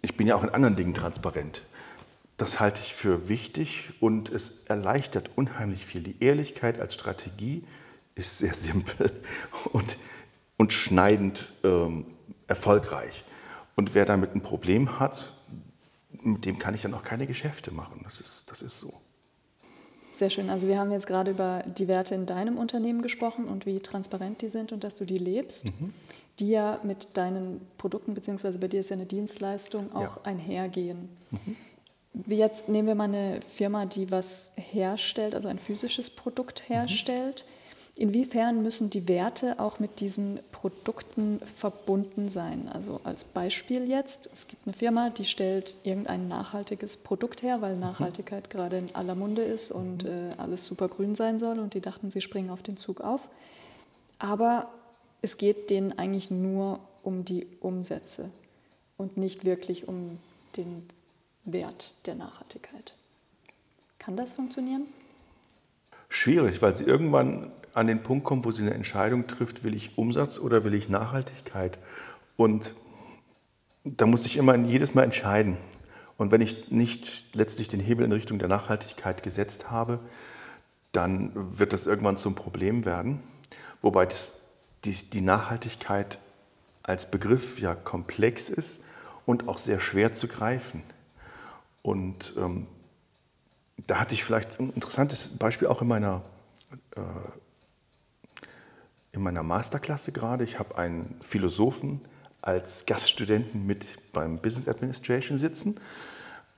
Ich 0.01 0.15
bin 0.15 0.27
ja 0.27 0.35
auch 0.35 0.43
in 0.43 0.49
anderen 0.49 0.75
Dingen 0.75 0.93
transparent. 0.93 1.63
Das 2.37 2.59
halte 2.59 2.81
ich 2.83 2.93
für 2.93 3.29
wichtig 3.29 3.91
und 3.99 4.29
es 4.29 4.63
erleichtert 4.65 5.29
unheimlich 5.35 5.85
viel. 5.85 6.01
Die 6.01 6.15
Ehrlichkeit 6.23 6.79
als 6.79 6.95
Strategie 6.95 7.63
ist 8.15 8.39
sehr 8.39 8.53
simpel 8.53 9.11
und, 9.71 9.97
und 10.57 10.73
schneidend 10.73 11.53
ähm, 11.63 12.05
erfolgreich. 12.47 13.23
Und 13.75 13.93
wer 13.93 14.05
damit 14.05 14.35
ein 14.35 14.41
Problem 14.41 14.99
hat, 14.99 15.33
mit 16.23 16.45
dem 16.45 16.59
kann 16.59 16.75
ich 16.75 16.81
dann 16.81 16.93
auch 16.93 17.03
keine 17.03 17.27
Geschäfte 17.27 17.71
machen. 17.71 18.01
Das 18.03 18.19
ist, 18.19 18.51
das 18.51 18.61
ist 18.61 18.79
so. 18.79 18.93
Sehr 20.11 20.29
schön. 20.29 20.49
Also 20.49 20.67
wir 20.67 20.77
haben 20.77 20.91
jetzt 20.91 21.07
gerade 21.07 21.31
über 21.31 21.63
die 21.77 21.87
Werte 21.87 22.13
in 22.15 22.25
deinem 22.25 22.57
Unternehmen 22.57 23.01
gesprochen 23.01 23.45
und 23.45 23.65
wie 23.65 23.79
transparent 23.79 24.41
die 24.41 24.49
sind 24.49 24.71
und 24.71 24.83
dass 24.83 24.95
du 24.95 25.05
die 25.05 25.17
lebst, 25.17 25.65
mhm. 25.65 25.93
die 26.39 26.49
ja 26.49 26.79
mit 26.83 27.17
deinen 27.17 27.61
Produkten, 27.77 28.13
beziehungsweise 28.13 28.59
bei 28.59 28.67
dir 28.67 28.81
ist 28.81 28.89
ja 28.89 28.95
eine 28.95 29.05
Dienstleistung, 29.05 29.93
auch 29.93 30.17
ja. 30.17 30.23
einhergehen. 30.23 31.09
Mhm. 31.31 31.55
Wie 32.13 32.35
jetzt 32.35 32.67
nehmen 32.67 32.89
wir 32.89 32.95
mal 32.95 33.05
eine 33.05 33.39
Firma, 33.47 33.85
die 33.85 34.11
was 34.11 34.51
herstellt, 34.57 35.33
also 35.33 35.47
ein 35.47 35.59
physisches 35.59 36.09
Produkt 36.09 36.67
herstellt. 36.67 37.45
Mhm 37.47 37.60
Inwiefern 38.01 38.63
müssen 38.63 38.89
die 38.89 39.07
Werte 39.07 39.59
auch 39.59 39.77
mit 39.77 39.99
diesen 39.99 40.39
Produkten 40.51 41.39
verbunden 41.41 42.29
sein? 42.29 42.67
Also 42.67 42.99
als 43.03 43.23
Beispiel 43.23 43.87
jetzt, 43.87 44.27
es 44.33 44.47
gibt 44.47 44.65
eine 44.65 44.73
Firma, 44.73 45.11
die 45.11 45.23
stellt 45.23 45.75
irgendein 45.83 46.27
nachhaltiges 46.27 46.97
Produkt 46.97 47.43
her, 47.43 47.61
weil 47.61 47.75
mhm. 47.75 47.81
Nachhaltigkeit 47.81 48.49
gerade 48.49 48.79
in 48.79 48.95
aller 48.95 49.13
Munde 49.13 49.43
ist 49.43 49.69
und 49.69 50.03
mhm. 50.05 50.09
äh, 50.09 50.33
alles 50.39 50.65
super 50.65 50.87
grün 50.87 51.13
sein 51.13 51.37
soll 51.37 51.59
und 51.59 51.75
die 51.75 51.79
dachten, 51.79 52.09
sie 52.09 52.21
springen 52.21 52.49
auf 52.49 52.63
den 52.63 52.75
Zug 52.75 53.01
auf. 53.01 53.29
Aber 54.17 54.71
es 55.21 55.37
geht 55.37 55.69
denen 55.69 55.99
eigentlich 55.99 56.31
nur 56.31 56.79
um 57.03 57.23
die 57.23 57.45
Umsätze 57.59 58.31
und 58.97 59.17
nicht 59.17 59.45
wirklich 59.45 59.87
um 59.87 60.17
den 60.57 60.89
Wert 61.45 61.93
der 62.07 62.15
Nachhaltigkeit. 62.15 62.95
Kann 63.99 64.15
das 64.15 64.33
funktionieren? 64.33 64.87
Schwierig, 66.13 66.61
weil 66.61 66.75
sie 66.75 66.83
irgendwann 66.83 67.53
an 67.73 67.87
den 67.87 68.03
Punkt 68.03 68.25
kommt, 68.25 68.43
wo 68.43 68.51
sie 68.51 68.63
eine 68.63 68.73
Entscheidung 68.73 69.27
trifft, 69.27 69.63
will 69.63 69.73
ich 69.73 69.97
Umsatz 69.97 70.39
oder 70.39 70.65
will 70.65 70.73
ich 70.73 70.89
Nachhaltigkeit? 70.89 71.79
Und 72.35 72.73
da 73.85 74.05
muss 74.05 74.25
ich 74.25 74.35
immer 74.35 74.53
jedes 74.57 74.93
Mal 74.93 75.03
entscheiden. 75.03 75.55
Und 76.17 76.33
wenn 76.33 76.41
ich 76.41 76.69
nicht 76.69 77.33
letztlich 77.33 77.69
den 77.69 77.79
Hebel 77.79 78.03
in 78.03 78.11
Richtung 78.11 78.39
der 78.39 78.49
Nachhaltigkeit 78.49 79.23
gesetzt 79.23 79.71
habe, 79.71 79.99
dann 80.91 81.31
wird 81.57 81.71
das 81.71 81.87
irgendwann 81.87 82.17
zum 82.17 82.35
Problem 82.35 82.83
werden. 82.83 83.23
Wobei 83.81 84.05
das, 84.05 84.41
die, 84.83 84.91
die 84.91 85.21
Nachhaltigkeit 85.21 86.19
als 86.83 87.09
Begriff 87.09 87.57
ja 87.61 87.73
komplex 87.73 88.49
ist 88.49 88.83
und 89.25 89.47
auch 89.47 89.57
sehr 89.57 89.79
schwer 89.79 90.11
zu 90.11 90.27
greifen. 90.27 90.83
Und 91.83 92.33
ähm, 92.37 92.67
da 93.87 93.99
hatte 93.99 94.13
ich 94.13 94.23
vielleicht 94.23 94.59
ein 94.59 94.71
interessantes 94.71 95.29
Beispiel 95.37 95.67
auch 95.67 95.81
in 95.81 95.87
meiner 95.87 96.21
äh, 96.95 97.01
in 99.13 99.21
meiner 99.21 99.43
Masterklasse 99.43 100.11
gerade. 100.11 100.43
Ich 100.43 100.57
habe 100.57 100.77
einen 100.77 101.19
Philosophen 101.21 102.01
als 102.41 102.85
Gaststudenten 102.85 103.65
mit 103.65 103.97
beim 104.13 104.37
Business 104.37 104.67
Administration 104.67 105.37
sitzen. 105.37 105.79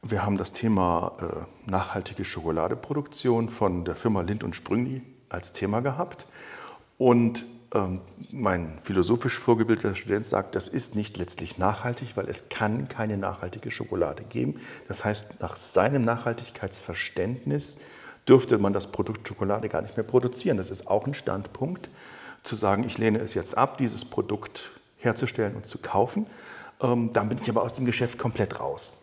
Wir 0.02 0.26
haben 0.26 0.38
das 0.38 0.52
Thema 0.52 1.48
äh, 1.68 1.70
nachhaltige 1.70 2.26
Schokoladeproduktion 2.26 3.50
von 3.50 3.86
der 3.86 3.96
Firma 3.96 4.22
Lind 4.22 4.44
und 4.44 4.56
Sprüngli 4.56 5.02
als 5.30 5.54
Thema 5.54 5.80
gehabt. 5.82 6.28
Und 6.98 7.46
mein 8.32 8.78
philosophisch 8.84 9.40
vorgebildeter 9.40 9.96
Student 9.96 10.26
sagt, 10.26 10.54
das 10.54 10.68
ist 10.68 10.96
nicht 10.96 11.18
letztlich 11.18 11.58
nachhaltig, 11.58 12.16
weil 12.16 12.30
es 12.30 12.50
kann 12.50 12.88
keine 12.88 13.18
nachhaltige 13.18 13.72
Schokolade 13.72 14.24
geben. 14.24 14.60
Das 14.88 15.04
heißt, 15.04 15.42
nach 15.42 15.56
seinem 15.56 16.04
Nachhaltigkeitsverständnis 16.04 17.80
dürfte 18.28 18.60
man 18.60 18.74
das 18.74 18.88
Produkt 18.92 19.28
Schokolade 19.28 19.70
gar 19.70 19.82
nicht 19.82 19.98
mehr 19.98 20.06
produzieren. 20.06 20.58
Das 20.58 20.70
ist 20.70 20.88
auch 20.88 21.08
ein 21.08 21.16
Standpunkt 21.16 21.90
zu 22.44 22.56
sagen, 22.56 22.84
ich 22.84 22.98
lehne 22.98 23.20
es 23.20 23.34
jetzt 23.34 23.58
ab, 23.58 23.78
dieses 23.80 24.06
Produkt 24.06 24.72
herzustellen 24.98 25.56
und 25.56 25.66
zu 25.66 25.80
kaufen. 25.80 26.28
Ähm, 26.80 27.12
dann 27.14 27.30
bin 27.30 27.40
ich 27.42 27.50
aber 27.50 27.64
aus 27.64 27.74
dem 27.74 27.86
Geschäft 27.86 28.20
komplett 28.20 28.60
raus. 28.60 29.02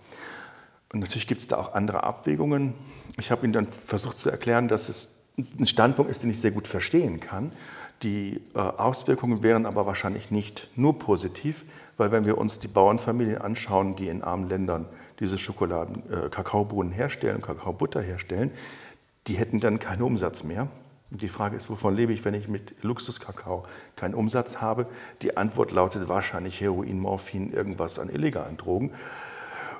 Und 0.92 1.00
natürlich 1.00 1.26
gibt 1.26 1.40
es 1.40 1.48
da 1.48 1.56
auch 1.56 1.74
andere 1.74 2.04
Abwägungen. 2.04 2.74
Ich 3.18 3.30
habe 3.30 3.44
Ihnen 3.44 3.52
dann 3.52 3.70
versucht 3.70 4.16
zu 4.16 4.30
erklären, 4.30 4.68
dass 4.68 4.88
es 4.88 5.16
ein 5.58 5.66
Standpunkt 5.66 6.10
ist, 6.10 6.22
den 6.22 6.30
ich 6.30 6.40
sehr 6.40 6.50
gut 6.50 6.68
verstehen 6.68 7.20
kann. 7.20 7.52
Die 8.02 8.40
äh, 8.54 8.58
Auswirkungen 8.58 9.42
wären 9.42 9.66
aber 9.66 9.84
wahrscheinlich 9.86 10.30
nicht 10.30 10.68
nur 10.74 10.98
positiv, 10.98 11.64
weil 11.98 12.10
wenn 12.12 12.24
wir 12.24 12.38
uns 12.38 12.58
die 12.58 12.68
Bauernfamilien 12.68 13.38
anschauen, 13.38 13.94
die 13.94 14.08
in 14.08 14.22
armen 14.22 14.48
Ländern 14.48 14.86
diese 15.18 15.36
Schokoladen, 15.36 16.02
äh, 16.10 16.28
Kakaobohnen 16.30 16.92
herstellen, 16.92 17.42
Kakaobutter 17.42 18.00
herstellen, 18.00 18.52
die 19.26 19.34
hätten 19.34 19.60
dann 19.60 19.78
keinen 19.78 20.02
Umsatz 20.02 20.44
mehr. 20.44 20.68
Die 21.10 21.28
Frage 21.28 21.56
ist, 21.56 21.68
wovon 21.68 21.94
lebe 21.94 22.12
ich, 22.12 22.24
wenn 22.24 22.34
ich 22.34 22.48
mit 22.48 22.82
Luxuskakao 22.82 23.64
keinen 23.96 24.14
Umsatz 24.14 24.60
habe? 24.60 24.86
Die 25.22 25.36
Antwort 25.36 25.72
lautet 25.72 26.08
wahrscheinlich 26.08 26.60
Heroin, 26.60 27.00
Morphin, 27.00 27.52
irgendwas 27.52 27.98
an 27.98 28.08
illegalen 28.08 28.56
Drogen. 28.56 28.92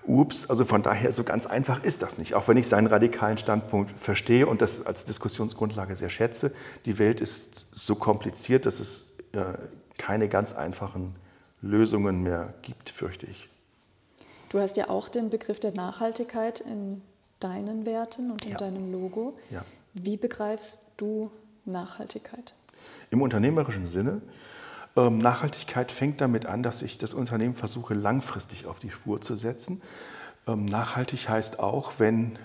Ups, 0.07 0.49
also 0.49 0.65
von 0.65 0.83
daher 0.83 1.13
so 1.13 1.25
ganz 1.25 1.47
einfach 1.47 1.85
ist 1.85 2.03
das 2.03 2.19
nicht, 2.19 2.35
auch 2.35 2.49
wenn 2.49 2.57
ich 2.57 2.69
seinen 2.69 2.87
radikalen 2.87 3.39
Standpunkt 3.39 3.91
verstehe 3.99 4.47
und 4.47 4.63
das 4.63 4.87
als 4.87 5.05
Diskussionsgrundlage 5.05 5.97
sehr 5.97 6.11
schätze. 6.11 6.53
Die 6.87 6.99
Welt 6.99 7.21
ist 7.21 7.67
so 7.73 7.95
kompliziert, 7.95 8.67
dass 8.67 8.81
es 8.81 9.13
äh, 9.33 9.45
keine 9.99 10.29
ganz 10.29 10.53
einfachen 10.53 11.15
Lösungen 11.63 12.23
mehr 12.23 12.55
gibt, 12.63 12.91
fürchte 12.91 13.27
ich. 13.27 13.49
Du 14.49 14.59
hast 14.59 14.77
ja 14.77 14.89
auch 14.89 15.09
den 15.09 15.31
Begriff 15.31 15.61
der 15.61 15.73
Nachhaltigkeit 15.73 16.61
in 16.61 17.03
deinen 17.39 17.87
Werten 17.87 18.31
und 18.31 18.45
in 18.45 18.53
ja. 18.53 18.59
deinem 18.59 18.91
Logo. 18.91 19.39
Ja. 19.51 19.65
Wie 19.95 20.17
begreifst 20.17 20.81
du 20.97 21.31
Nachhaltigkeit? 21.65 22.55
Im 23.11 23.23
unternehmerischen 23.23 23.89
Sinne. 23.89 24.23
Ähm, 24.97 25.19
Nachhaltigkeit 25.19 25.93
fängt 25.93 26.21
damit 26.21 26.47
an, 26.47 26.63
dass 26.63 26.83
ich 26.83 26.99
das 26.99 27.15
Unternehmen 27.15 27.55
versuche, 27.55 27.95
langfristig 27.95 28.67
auf 28.67 28.81
die 28.81 28.91
Spur 28.91 29.21
zu 29.21 29.37
setzen. 29.37 29.83
Ähm, 30.47 30.65
nachhaltig 30.65 31.29
heißt 31.29 31.61
auch, 31.61 31.93
wenn 31.99 32.39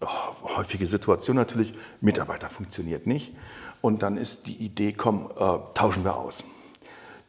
oh, 0.00 0.56
häufige 0.56 0.86
Situation 0.86 1.36
natürlich, 1.36 1.74
Mitarbeiter 2.00 2.50
funktioniert 2.50 3.06
nicht. 3.06 3.34
Und 3.80 4.02
dann 4.02 4.16
ist 4.16 4.46
die 4.46 4.56
Idee, 4.56 4.92
komm, 4.92 5.30
äh, 5.36 5.58
tauschen 5.74 6.04
wir 6.04 6.16
aus, 6.16 6.44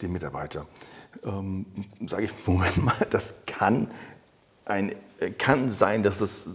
den 0.01 0.11
Mitarbeiter. 0.11 0.65
Ähm, 1.23 1.65
Sage 2.05 2.25
ich, 2.25 2.31
Moment 2.47 2.83
mal, 2.83 3.07
das 3.09 3.45
kann, 3.45 3.91
ein, 4.65 4.95
kann 5.37 5.69
sein, 5.69 6.01
dass 6.01 6.21
es 6.21 6.49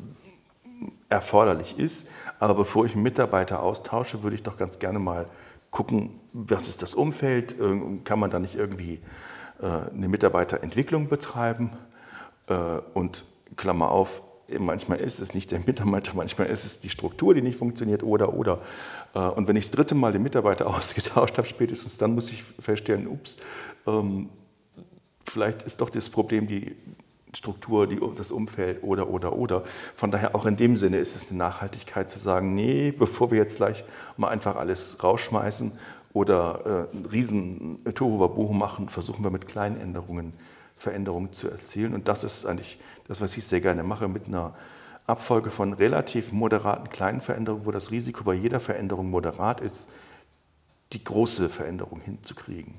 erforderlich 1.08 1.78
ist. 1.78 2.08
Aber 2.40 2.54
bevor 2.54 2.86
ich 2.86 2.94
einen 2.94 3.04
Mitarbeiter 3.04 3.62
austausche, 3.62 4.24
würde 4.24 4.34
ich 4.34 4.42
doch 4.42 4.56
ganz 4.56 4.80
gerne 4.80 4.98
mal 4.98 5.28
gucken, 5.70 6.18
was 6.32 6.68
ist 6.68 6.82
das 6.82 6.94
Umfeld? 6.94 7.56
Kann 8.04 8.18
man 8.18 8.30
da 8.30 8.38
nicht 8.38 8.54
irgendwie 8.54 9.00
äh, 9.60 9.66
eine 9.66 10.08
Mitarbeiterentwicklung 10.08 11.08
betreiben? 11.08 11.70
Äh, 12.46 12.54
und 12.94 13.24
Klammer 13.56 13.90
auf, 13.90 14.22
manchmal 14.58 14.98
ist 14.98 15.20
es 15.20 15.34
nicht 15.34 15.50
der 15.50 15.60
Mitarbeiter, 15.60 16.12
manchmal 16.14 16.48
ist 16.48 16.64
es 16.64 16.80
die 16.80 16.90
Struktur, 16.90 17.34
die 17.34 17.42
nicht 17.42 17.58
funktioniert 17.58 18.02
oder 18.02 18.34
oder. 18.34 18.60
Äh, 19.14 19.20
und 19.20 19.48
wenn 19.48 19.56
ich 19.56 19.66
das 19.66 19.72
dritte 19.72 19.94
Mal 19.94 20.12
den 20.12 20.22
Mitarbeiter 20.22 20.66
ausgetauscht 20.74 21.38
habe, 21.38 21.46
spätestens 21.46 21.98
dann 21.98 22.14
muss 22.14 22.30
ich 22.30 22.42
feststellen, 22.60 23.06
ups, 23.06 23.38
ähm, 23.86 24.28
vielleicht 25.24 25.62
ist 25.62 25.80
doch 25.80 25.90
das 25.90 26.08
Problem 26.08 26.46
die 26.46 26.76
Struktur, 27.34 27.86
die, 27.86 27.98
das 28.16 28.30
Umfeld 28.30 28.82
oder, 28.82 29.08
oder, 29.08 29.32
oder. 29.32 29.64
Von 29.96 30.10
daher 30.10 30.34
auch 30.34 30.44
in 30.44 30.56
dem 30.56 30.76
Sinne 30.76 30.98
ist 30.98 31.16
es 31.16 31.30
eine 31.30 31.38
Nachhaltigkeit 31.38 32.10
zu 32.10 32.18
sagen, 32.18 32.54
nee, 32.54 32.92
bevor 32.92 33.30
wir 33.30 33.38
jetzt 33.38 33.56
gleich 33.56 33.84
mal 34.18 34.28
einfach 34.28 34.56
alles 34.56 35.02
rausschmeißen 35.02 35.72
oder 36.12 36.88
äh, 36.92 36.96
einen 36.96 37.06
riesen 37.06 37.84
Tohuwabohu 37.94 38.52
machen, 38.52 38.88
versuchen 38.88 39.24
wir 39.24 39.30
mit 39.30 39.46
kleinen 39.46 39.80
Änderungen 39.80 40.32
Veränderungen 40.82 41.32
zu 41.32 41.48
erzielen. 41.48 41.94
Und 41.94 42.08
das 42.08 42.24
ist 42.24 42.44
eigentlich 42.44 42.78
das, 43.06 43.20
was 43.20 43.36
ich 43.36 43.46
sehr 43.46 43.60
gerne 43.60 43.82
mache, 43.84 44.08
mit 44.08 44.26
einer 44.26 44.54
Abfolge 45.06 45.50
von 45.50 45.72
relativ 45.72 46.32
moderaten 46.32 46.88
kleinen 46.90 47.20
Veränderungen, 47.20 47.66
wo 47.66 47.70
das 47.70 47.90
Risiko 47.90 48.24
bei 48.24 48.34
jeder 48.34 48.60
Veränderung 48.60 49.10
moderat 49.10 49.60
ist, 49.60 49.88
die 50.92 51.02
große 51.02 51.48
Veränderung 51.48 52.00
hinzukriegen. 52.00 52.74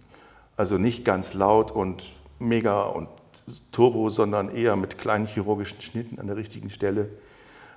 Also 0.55 0.77
nicht 0.77 1.03
ganz 1.03 1.33
laut 1.33 1.71
und 1.71 2.03
mega 2.39 2.83
und 2.83 3.07
Turbo, 3.71 4.09
sondern 4.09 4.55
eher 4.55 4.75
mit 4.75 4.97
kleinen 4.97 5.25
chirurgischen 5.25 5.81
Schnitten 5.81 6.19
an 6.19 6.27
der 6.27 6.37
richtigen 6.37 6.69
Stelle 6.69 7.09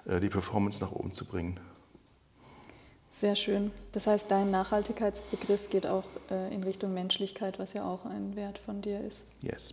äh, 0.06 0.20
die 0.20 0.28
Performance 0.28 0.82
nach 0.84 0.92
oben 0.92 1.12
zu 1.12 1.24
bringen. 1.24 1.58
Sehr 3.18 3.34
schön. 3.34 3.70
Das 3.92 4.06
heißt, 4.06 4.30
dein 4.30 4.50
Nachhaltigkeitsbegriff 4.50 5.70
geht 5.70 5.86
auch 5.86 6.04
äh, 6.30 6.54
in 6.54 6.62
Richtung 6.62 6.92
Menschlichkeit, 6.92 7.58
was 7.58 7.72
ja 7.72 7.88
auch 7.88 8.04
ein 8.04 8.36
Wert 8.36 8.58
von 8.58 8.82
dir 8.82 9.00
ist. 9.00 9.24
Yes. 9.40 9.72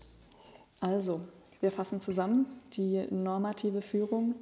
Also, 0.80 1.20
wir 1.60 1.70
fassen 1.70 2.00
zusammen. 2.00 2.46
Die 2.74 3.06
normative 3.10 3.82
Führung 3.82 4.36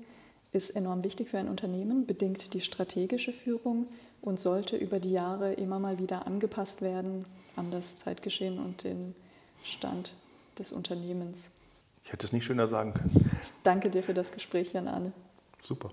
ist 0.52 0.70
enorm 0.76 1.04
wichtig 1.04 1.30
für 1.30 1.40
ein 1.40 1.48
Unternehmen, 1.48 2.06
bedingt 2.06 2.54
die 2.54 2.62
strategische 2.62 3.34
Führung 3.34 3.88
und 4.22 4.40
sollte 4.40 4.78
über 4.78 5.00
die 5.00 5.12
Jahre 5.12 5.54
immer 5.54 5.80
mal 5.80 5.98
wieder 5.98 6.28
angepasst 6.28 6.84
werden 6.84 7.26
an 7.56 7.72
das 7.72 7.98
Zeitgeschehen 7.98 8.60
und 8.60 8.84
den 8.84 9.16
Stand 9.64 10.14
des 10.60 10.72
Unternehmens. 10.72 11.50
Ich 12.04 12.14
hätte 12.14 12.28
es 12.28 12.34
nicht 12.34 12.46
schöner 12.46 12.68
sagen 12.68 12.94
können. 12.94 13.32
Ich 13.42 13.52
danke 13.64 13.90
dir 13.90 14.04
für 14.04 14.14
das 14.14 14.32
Gespräch, 14.32 14.74
Jan 14.74 14.88
Arne. 14.88 15.12
Super. 15.64 15.90